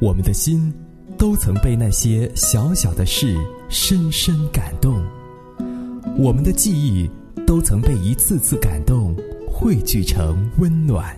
[0.02, 0.74] 我们的心
[1.18, 3.36] 都曾被那些小小的事
[3.68, 5.04] 深深感动，
[6.18, 7.10] 我们的记忆
[7.46, 9.14] 都曾被一次次感动
[9.46, 11.14] 汇聚成温暖。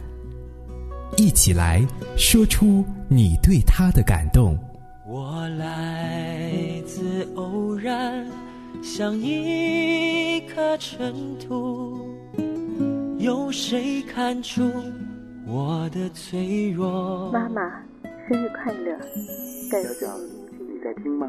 [1.15, 1.85] 一起来
[2.17, 4.57] 说出你对他的感动。
[5.07, 8.25] 我来自偶然，
[8.81, 11.99] 像一颗尘土，
[13.19, 14.71] 有谁看出
[15.45, 17.31] 我的脆弱？
[17.31, 17.61] 妈妈。
[18.31, 18.97] 生日快乐，
[19.69, 20.17] 小小，
[20.57, 21.27] 你在听吗？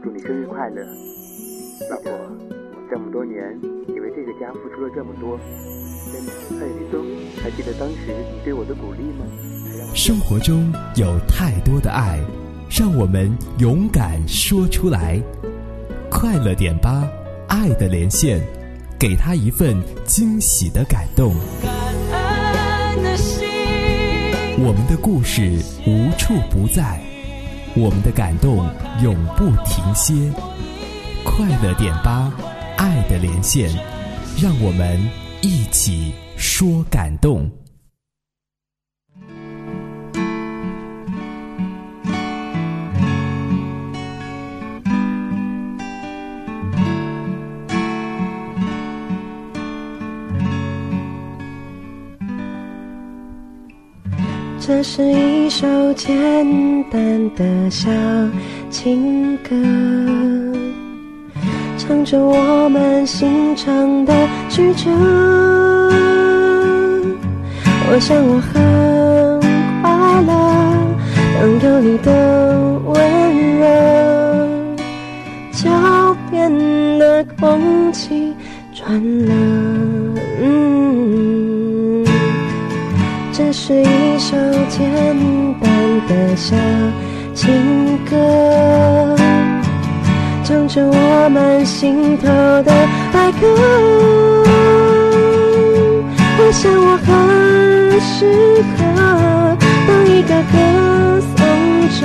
[0.00, 0.80] 祝你生日快乐，
[1.90, 2.12] 老婆。
[2.88, 3.42] 这么多年，
[3.88, 5.36] 你为这个家付出了这么多，
[6.12, 7.04] 真的，李松，
[7.42, 9.26] 还记得当时你对我的鼓励吗？
[9.92, 12.20] 生活中有太多的爱，
[12.70, 13.28] 让我们
[13.58, 15.20] 勇敢说出来。
[16.08, 17.10] 快乐点吧，
[17.48, 18.40] 爱的连线，
[19.00, 21.34] 给他一份惊喜的感动。
[24.58, 27.00] 我们的故事无处不在，
[27.74, 28.68] 我们的感动
[29.02, 30.14] 永不停歇。
[31.24, 32.32] 快乐点吧，
[32.76, 33.70] 爱的连线，
[34.40, 35.00] 让我们
[35.40, 37.50] 一起说感动。
[54.64, 56.08] 这是一首简
[56.84, 57.90] 单的小
[58.70, 59.56] 情歌，
[61.76, 64.14] 唱着我们心肠的
[64.48, 64.88] 曲折。
[67.90, 68.52] 我想我很
[69.82, 69.90] 快
[70.28, 70.30] 乐，
[71.40, 72.94] 当有你的温
[73.58, 73.66] 热，
[75.50, 76.48] 脚边
[77.00, 78.32] 的空气
[78.72, 78.94] 转
[79.26, 79.34] 了。
[80.40, 82.04] 嗯
[83.34, 84.36] 这是一首
[84.68, 84.88] 简
[85.60, 85.68] 单
[86.06, 86.54] 的小
[87.34, 89.16] 情歌，
[90.44, 92.28] 唱着我们心头
[92.62, 92.72] 的
[93.12, 93.48] 爱歌。
[96.38, 97.10] 我想我很
[98.00, 98.78] 适合
[99.88, 100.54] 当一个歌
[101.34, 101.36] 颂
[101.98, 102.00] 者，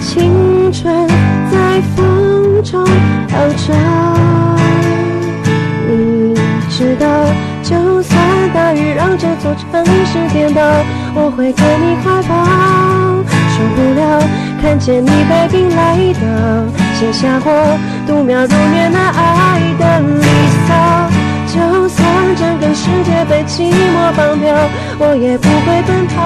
[0.00, 1.08] 青春
[1.50, 1.52] 在
[1.96, 2.84] 风中
[3.26, 3.74] 飘着，
[9.78, 10.60] 这座城市颠倒，
[11.14, 12.34] 我会给你怀抱。
[13.54, 14.00] 受不了
[14.60, 16.26] 看见你背影来到，
[16.98, 20.26] 写下我度秒如年那爱的离
[20.66, 20.68] 骚。
[21.46, 22.04] 就算
[22.36, 24.52] 整个世界被寂寞绑票，
[24.98, 26.16] 我也不会奔跑。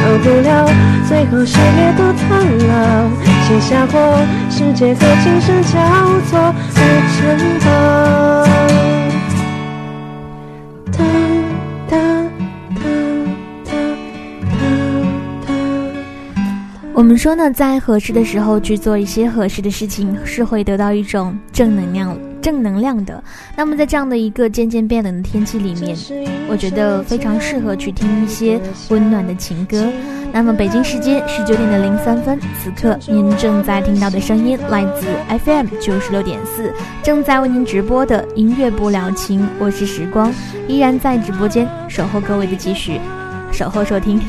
[0.00, 0.66] 到不了
[1.06, 2.72] 最后谁也都苍老，
[3.46, 3.94] 写下我
[4.50, 5.76] 世界和琴声交
[6.30, 6.80] 错的
[7.14, 7.20] 城
[7.64, 8.49] 堡。
[17.00, 22.14] 我们说呢，在合适的时候去做一些合适的事情，是会得到一种正能量。
[22.42, 23.24] 正能量的。
[23.56, 25.96] 那么在这样的一个渐渐变冷的天气里面，
[26.46, 29.90] 我觉得非常适合去听一些温暖的情歌。
[30.30, 35.06] 那么北京时间十九点的零三分，此刻您正在听到的声音来自
[35.42, 36.70] FM 九十六点四，
[37.02, 40.30] 正在为您直播的音乐不了情，我是时光，
[40.68, 43.00] 依然在直播间守候各位的继续
[43.50, 44.20] 守候收听。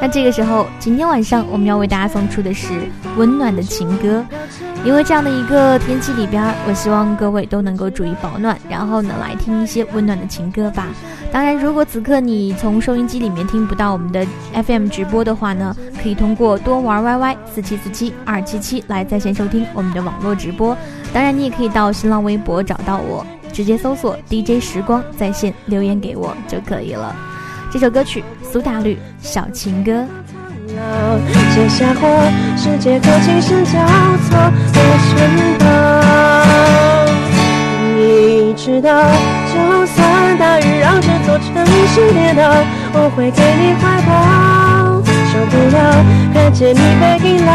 [0.00, 2.68] 那这个时候，今天晚上我们要为大家送出的是
[3.16, 4.24] 温暖的情歌，
[4.84, 10.86] 因为这样的一个天气里边，我希望各位都能够注意保暖，然后呢来听一些温暖的情歌吧。
[11.30, 20.76] 当然，如果此刻你从收音机里面听不到我们的 FM 直播的话呢，可以通过多玩 YY 四七四七二七七来在线收听我们的网络直播。
[21.12, 27.14] 当然，你也可以到新浪微博找到我，直接搜索 DJ 时光在线留言给我就可以了。
[27.70, 29.92] 这首歌曲苏打绿《小情歌》。
[31.52, 32.08] 写下或
[32.56, 33.72] 世界和情声交
[34.28, 34.38] 错
[34.72, 34.78] 的
[35.08, 35.10] 城
[35.58, 35.64] 堡。
[37.96, 38.88] 你知道，
[39.48, 39.54] 就
[39.86, 42.42] 算大雨让这座城市跌倒，
[42.92, 45.02] 我会给你怀抱。
[45.30, 45.78] 受不了
[46.32, 47.50] 看见你背影来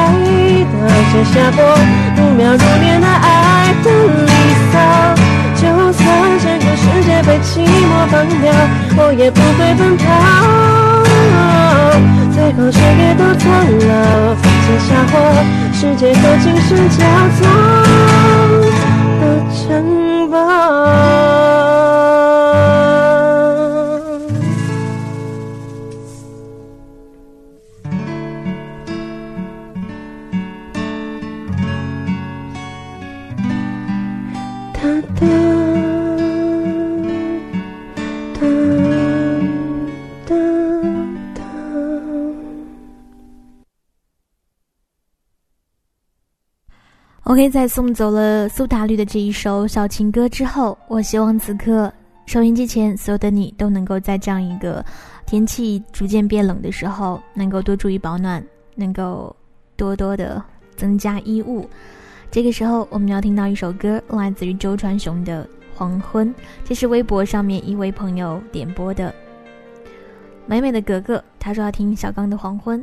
[0.69, 0.75] 到
[1.09, 1.57] 写下坡，
[2.15, 3.87] 度秒如年的爱的
[4.25, 4.31] 离
[4.71, 4.73] 骚。
[5.55, 5.61] 就
[5.93, 6.03] 算
[6.39, 8.51] 整个世界被寂寞绑掉，
[8.97, 10.82] 我也不会奔跑。
[12.33, 13.43] 最后谁也都苍
[13.87, 14.43] 老，放
[14.79, 15.13] 下火
[15.73, 16.99] 世界和精神交
[17.37, 17.39] 错
[19.19, 19.21] 的
[19.53, 21.32] 城堡。
[47.33, 51.91] OK，在送走了苏打绿的这一首小情歌之后，我希望此刻
[52.27, 54.85] 收音机前所有的你都能够在这样一个
[55.25, 59.35] 天气逐渐变冷的时候，能够多注意保暖，能够
[59.75, 60.39] 多多的
[60.75, 61.67] 增加衣物。
[62.29, 66.29] 这个时候，我们要听到一首歌，来自于周传雄的《黄昏》，
[66.63, 69.11] 这是微博上面一位朋友点播的。
[70.45, 72.79] 美美的格格，他说要听小刚的《黄昏》。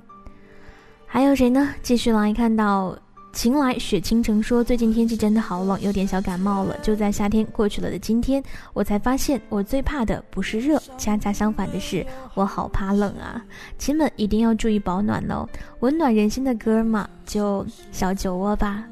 [1.07, 1.72] 还有谁呢？
[1.82, 2.98] 继续来看到。
[3.32, 6.76] 晴来雪倾城说：“最近天气真的好冷，有点小感冒了。
[6.82, 12.04] 就在夏天过去了的今天，我才发现我最怕的不是热，恰恰相反的是，
[12.34, 13.42] 我好怕冷啊！
[13.78, 15.48] 亲们一定要注意保暖哦。
[15.78, 18.84] 温暖人心的歌嘛，就小酒窝吧。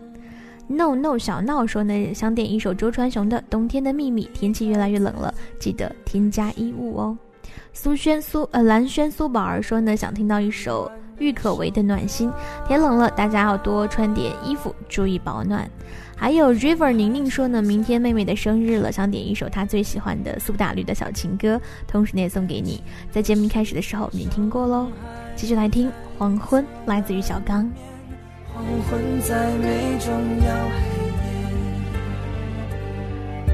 [0.68, 4.26] No No 小闹说呢，想点一首周传雄的《冬天的秘密》。
[4.32, 7.18] 天气越来越冷了，记得添加衣物哦。
[7.72, 12.30] 苏轩苏呃蓝轩苏宝儿说呢，想听到一首。”郁可唯的暖心，
[12.68, 15.68] 天冷了，大家要多穿点衣服，注意保暖。
[16.16, 22.80] 还有 River 宁宁说呢，明天妹妹的生日了，想点一首她最喜欢的苏打绿的小情歌，同时呢也送给你。
[23.10, 24.86] 在节目一开始的时候，你听过喽。
[25.34, 27.68] 继续来听《黄昏》，来自于小刚。
[28.54, 30.12] 黄昏在美中
[30.46, 30.54] 要
[33.48, 33.52] 黑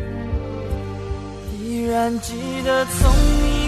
[1.59, 3.11] 夜，依然记得从
[3.49, 3.54] 你。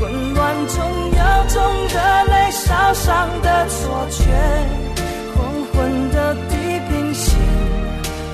[0.00, 0.76] 混乱中
[1.10, 1.56] 有种
[1.88, 1.98] 热
[2.32, 4.22] 泪烧伤的错觉，
[5.34, 5.36] 黄
[5.72, 6.54] 昏的地
[6.88, 7.36] 平线，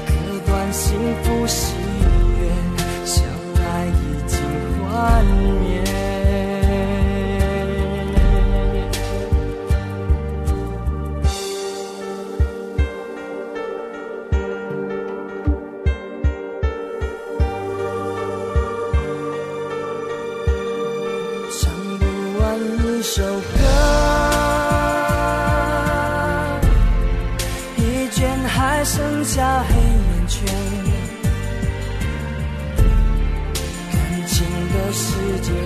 [0.06, 0.12] 割
[0.46, 1.74] 断幸福喜
[2.40, 2.42] 悦，
[3.06, 3.24] 相
[3.56, 3.92] 爱已
[4.26, 4.38] 经
[4.84, 5.24] 幻
[5.62, 5.83] 灭。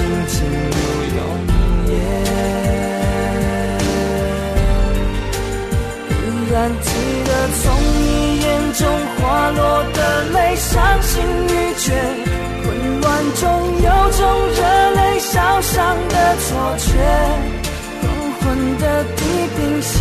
[0.00, 0.36] 仅仅
[1.16, 1.20] 有永
[1.88, 1.92] 远
[6.08, 6.12] 依
[6.50, 6.88] 然记
[7.26, 7.30] 得
[7.60, 7.62] 从
[8.00, 8.80] 你眼中
[9.16, 9.60] 滑落
[9.92, 9.98] 的
[10.30, 11.84] 泪伤心欲绝
[12.64, 12.66] 混
[13.02, 13.42] 乱中
[13.82, 14.20] 有种
[14.56, 14.60] 热
[14.94, 15.76] 泪烧伤
[16.08, 16.48] 的错
[16.78, 16.88] 觉
[18.00, 18.04] 黄
[18.40, 19.18] 昏的地
[19.54, 19.92] 平线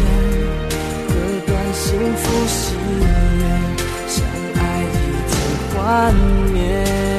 [1.10, 1.12] 割
[1.45, 2.58] 断幸福喜
[3.02, 3.04] 悦
[4.08, 4.18] 相
[4.56, 4.95] 爱已
[5.28, 5.36] 经
[5.74, 6.16] 幻
[6.54, 7.18] 灭。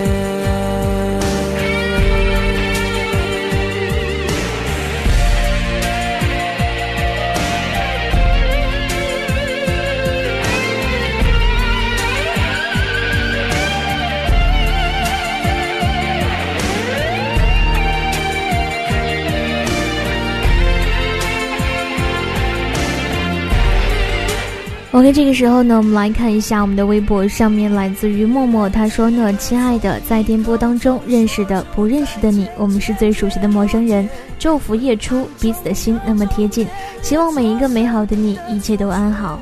[24.93, 34.09] OK，这个时候呢，我们来看一下我们的微博上面来自于默默，他说呢：“亲爱的，在电波当中认识的、不认识的你，我们是最熟悉的陌生人。
[34.41, 36.67] 昼伏夜出，彼此的心那么贴近，
[37.03, 39.41] 希望每一个美好的你，一切都安好。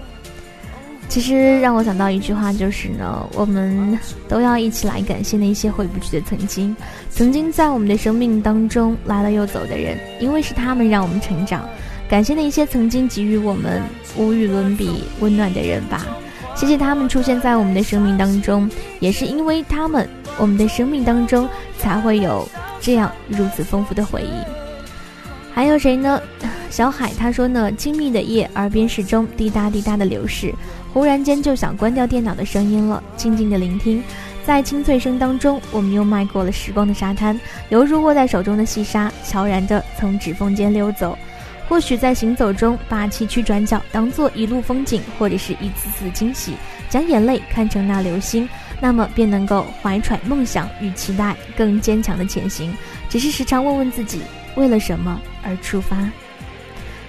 [1.09, 6.77] ”其实让我想到一句话，就是呢，我们都要一起来感谢那些回不去的曾经，
[7.09, 11.67] 曾经在我们的生命当中来了又走的人，因为是他们让我们成长。
[12.09, 13.83] 感谢那些曾经给予我们
[14.17, 16.07] 无与伦比温暖的人吧，
[16.55, 21.47] 谢谢他们出现在我们的生命当中，也是因为他们，我们的生命当中
[21.79, 22.49] 才会有
[22.81, 24.33] 这样如此丰富的回忆。
[25.53, 26.21] 还有谁呢？
[26.71, 30.53] 小海他说呢，静谧的夜，耳边始终滴答滴答的流逝，
[30.95, 34.03] 忽然间就想关掉电脑的声音了，静静的聆听，
[34.47, 37.39] 在清脆声当中，我们又迈过了时光的沙滩，
[37.69, 41.17] 犹如握在手中的细沙，悄然地从指缝间溜走。
[41.69, 46.55] 或许在行走中，把崎岖转角当做一路风景，或者是一次次惊喜，
[46.89, 48.49] 将眼泪看成那流星，
[48.81, 52.75] 那么便能够怀揣梦想与期待，更坚强的前行。
[53.11, 54.23] 只是时常问问自己，
[54.55, 56.11] 为了什么而出发？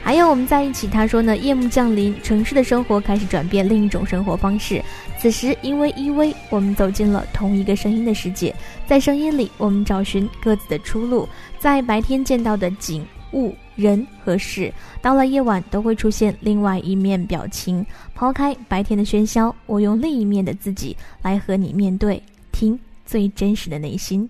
[0.04, 4.84] 还有我们在一起，他说呢，夜幕降临，城市的生活开始转变，另一种生活方式。
[5.18, 8.54] 此时因为依偎，我们走进了同一个声音的世界，
[8.86, 13.06] 在声音里，我们找寻各自的出路，在白天见到的景。
[13.34, 17.86] 物、人和事，到了夜晚都会出现另外一面表情。
[18.14, 22.22] 抛开白天的喧嚣，我用另一面的自己来和你面对，
[22.52, 24.30] 听最真实的内心。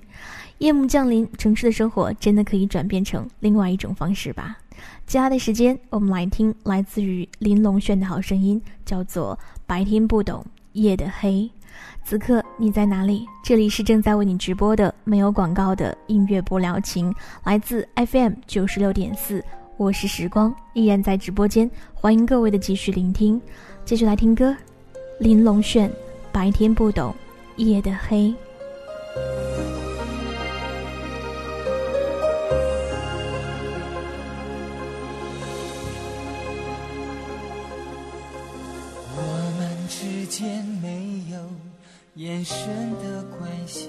[0.60, 4.56] 夜幕降临，城市的生活真的可以转变成另外一种方式吧？
[5.08, 9.36] 接下来的时间，我们来听来自于林龙炫的好声音，叫做
[9.66, 11.32] 《白天不懂夜的黑》。
[12.10, 13.24] 此刻你在哪里？
[13.44, 19.46] 这里是正在为你直播的没有广告的音乐不聊情，来自 FM 九十六点四。
[19.78, 23.40] 我是时光，依然在直播间，欢迎各位的继续聆听。
[23.86, 24.58] 继续来听歌，
[25.20, 25.88] 玲珑炫，
[26.32, 27.14] 《白天不懂
[27.58, 28.34] 夜的黑》。
[42.20, 42.68] 眼神
[43.02, 43.88] 的关系，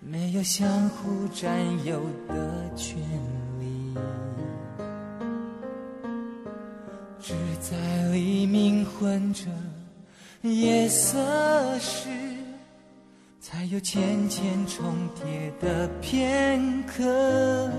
[0.00, 2.98] 没有相互占有的权
[3.60, 3.94] 利，
[7.20, 7.76] 只在
[8.10, 9.44] 黎明混着
[10.42, 11.16] 夜色
[11.78, 12.08] 时，
[13.40, 17.70] 才有浅浅重叠的片刻。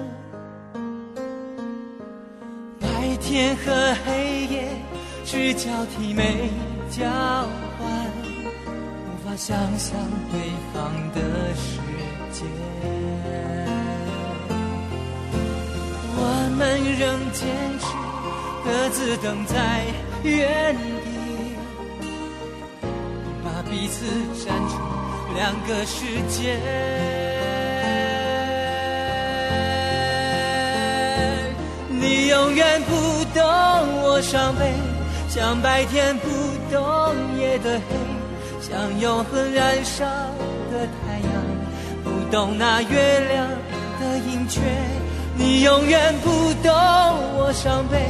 [2.79, 4.69] 白天和黑夜
[5.25, 6.49] 只交替，没
[6.89, 7.05] 交
[7.77, 8.08] 换。
[9.37, 9.95] 想象
[10.31, 10.39] 对
[10.73, 11.21] 方的
[11.55, 11.79] 世
[12.31, 12.43] 界，
[16.17, 16.19] 我
[16.57, 16.59] 们
[16.99, 17.01] 仍
[17.31, 17.47] 坚
[17.79, 17.85] 持
[18.65, 19.55] 各自等在
[20.23, 21.07] 原地，
[23.43, 24.05] 把彼此
[24.45, 24.77] 站成
[25.35, 26.59] 两个世界。
[31.89, 33.41] 你永远不懂
[34.03, 34.73] 我伤悲，
[35.29, 36.27] 像白天不
[36.69, 38.08] 懂夜的黑。
[38.69, 40.05] 像永恒燃烧
[40.71, 41.31] 的太阳，
[42.03, 43.47] 不懂那月亮
[43.99, 44.61] 的盈缺。
[45.35, 46.29] 你永远不
[46.61, 46.71] 懂
[47.37, 48.07] 我伤悲，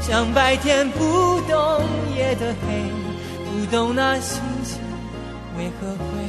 [0.00, 1.82] 像白天不懂
[2.16, 2.84] 夜的黑，
[3.44, 4.78] 不懂那星星
[5.56, 6.23] 为何会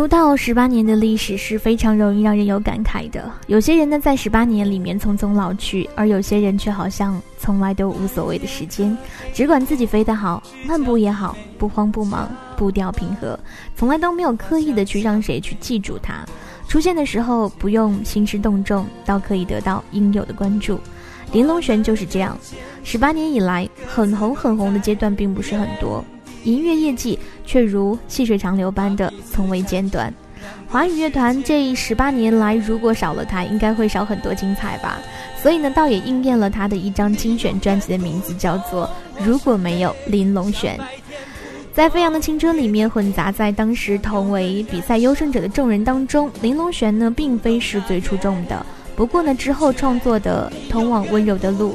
[0.00, 3.30] 出道十八年的历史是非常容易让人有感慨的。
[3.48, 8.96] 有些人呢，在十八年里面匆匆老去，而有些人却好像从来都无所谓的时间，
[9.34, 12.26] 只管自己飞得好，漫步也好，不慌不忙，
[12.56, 13.38] 步调平和，
[13.76, 16.24] 从来都没有刻意的去让谁去记住他。
[16.66, 20.80] 出现的时候不用兴师动众，倒可以得到应有的关注。
[21.30, 22.38] 林龙璇就是这样，
[22.84, 26.02] 十八年以来很红很红的阶段并不是很多。
[26.44, 30.12] 音乐业绩却如细水长流般的从未间断。
[30.68, 34.98] 华语乐团这十八年来，如果少了他，应该会少很多精彩吧。
[35.42, 38.88] 所以呢，倒也应验了他的一张精选专辑的名字，叫做
[39.24, 40.78] 《如果没有林隆璇》。
[41.72, 48.64] 在飞扬的青春里面，混杂在当时同为比赛优胜者的众人当中，林隆璇呢，并非是最出众的。
[48.96, 51.72] 不过呢，之后创作的《通往温柔的路》。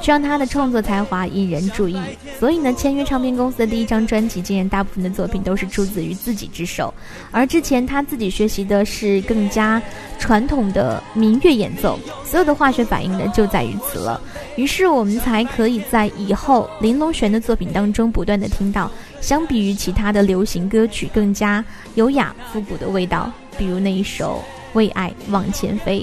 [0.00, 1.98] 却让他的创作才华引人注意，
[2.38, 6.92] 所以呢，签约唱片公司的第一张专辑，竟然大部分的作品都是出自于自己之手。
[7.30, 9.80] 而之前他自己学习的是更加
[10.18, 14.20] 传统的民乐演奏，所有的化学反应呢就在于此了。
[14.56, 18.90] 于是我们才可以在以后林隆璇的作品当中不断的听到，
[19.20, 24.42] 相比于其他的流行歌曲更加优雅复古的味道，比如那一首
[24.76, 26.00] 《为爱往前飞》。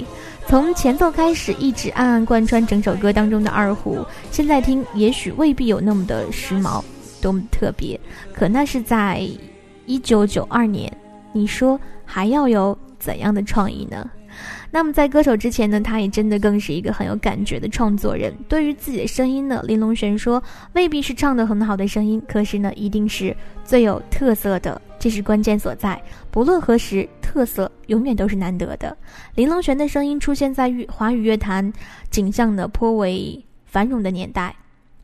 [0.48, 6.84] 从前奏开始，一直暗暗贯穿整首歌当中的二胡，现在听也许未必有那么的时髦，
[7.22, 8.00] 多么特别。
[8.34, 9.28] 可那是在
[9.86, 10.92] 一九九二年，
[11.34, 14.10] 你说还要有怎样的创意呢？
[14.76, 18.36] 那么在歌手之前呢，他也真的更是一个很有感觉的创作人。
[18.50, 25.98] 对于自己的声音呢，林隆璇说，未必是唱得很好的声音，可是呢，一定是最有特色的，这是关键所在。
[26.30, 28.98] 不论何时，特色永远都是难得的。
[29.36, 31.72] 林隆璇的声音出现在华语乐坛
[32.10, 34.54] 景象呢颇为繁荣的年代。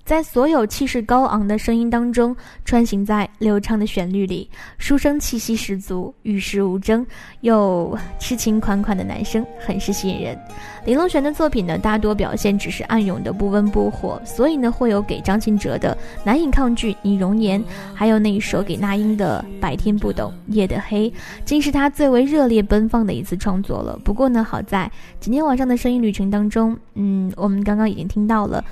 [0.04, 2.36] 在所有气势高昂的声音当中，
[2.66, 7.06] 穿行在流畅的旋律里，书生气息十足，与世无争，
[7.41, 10.38] 又痴情款款的男生，很是吸引人。
[10.86, 21.14] 林隆璇的作品呢，大多表现只是暗涌的不温不火，所以呢，会有给张信哲的难以抗拒你容颜，还有那一首给那英的白天不懂夜的黑，
[21.45, 23.99] 竟是他最为热烈奔放的一次创作了。
[24.04, 28.66] 不过呢，好在今天晚上的声音旅程当中，嗯，我们刚刚已经听到了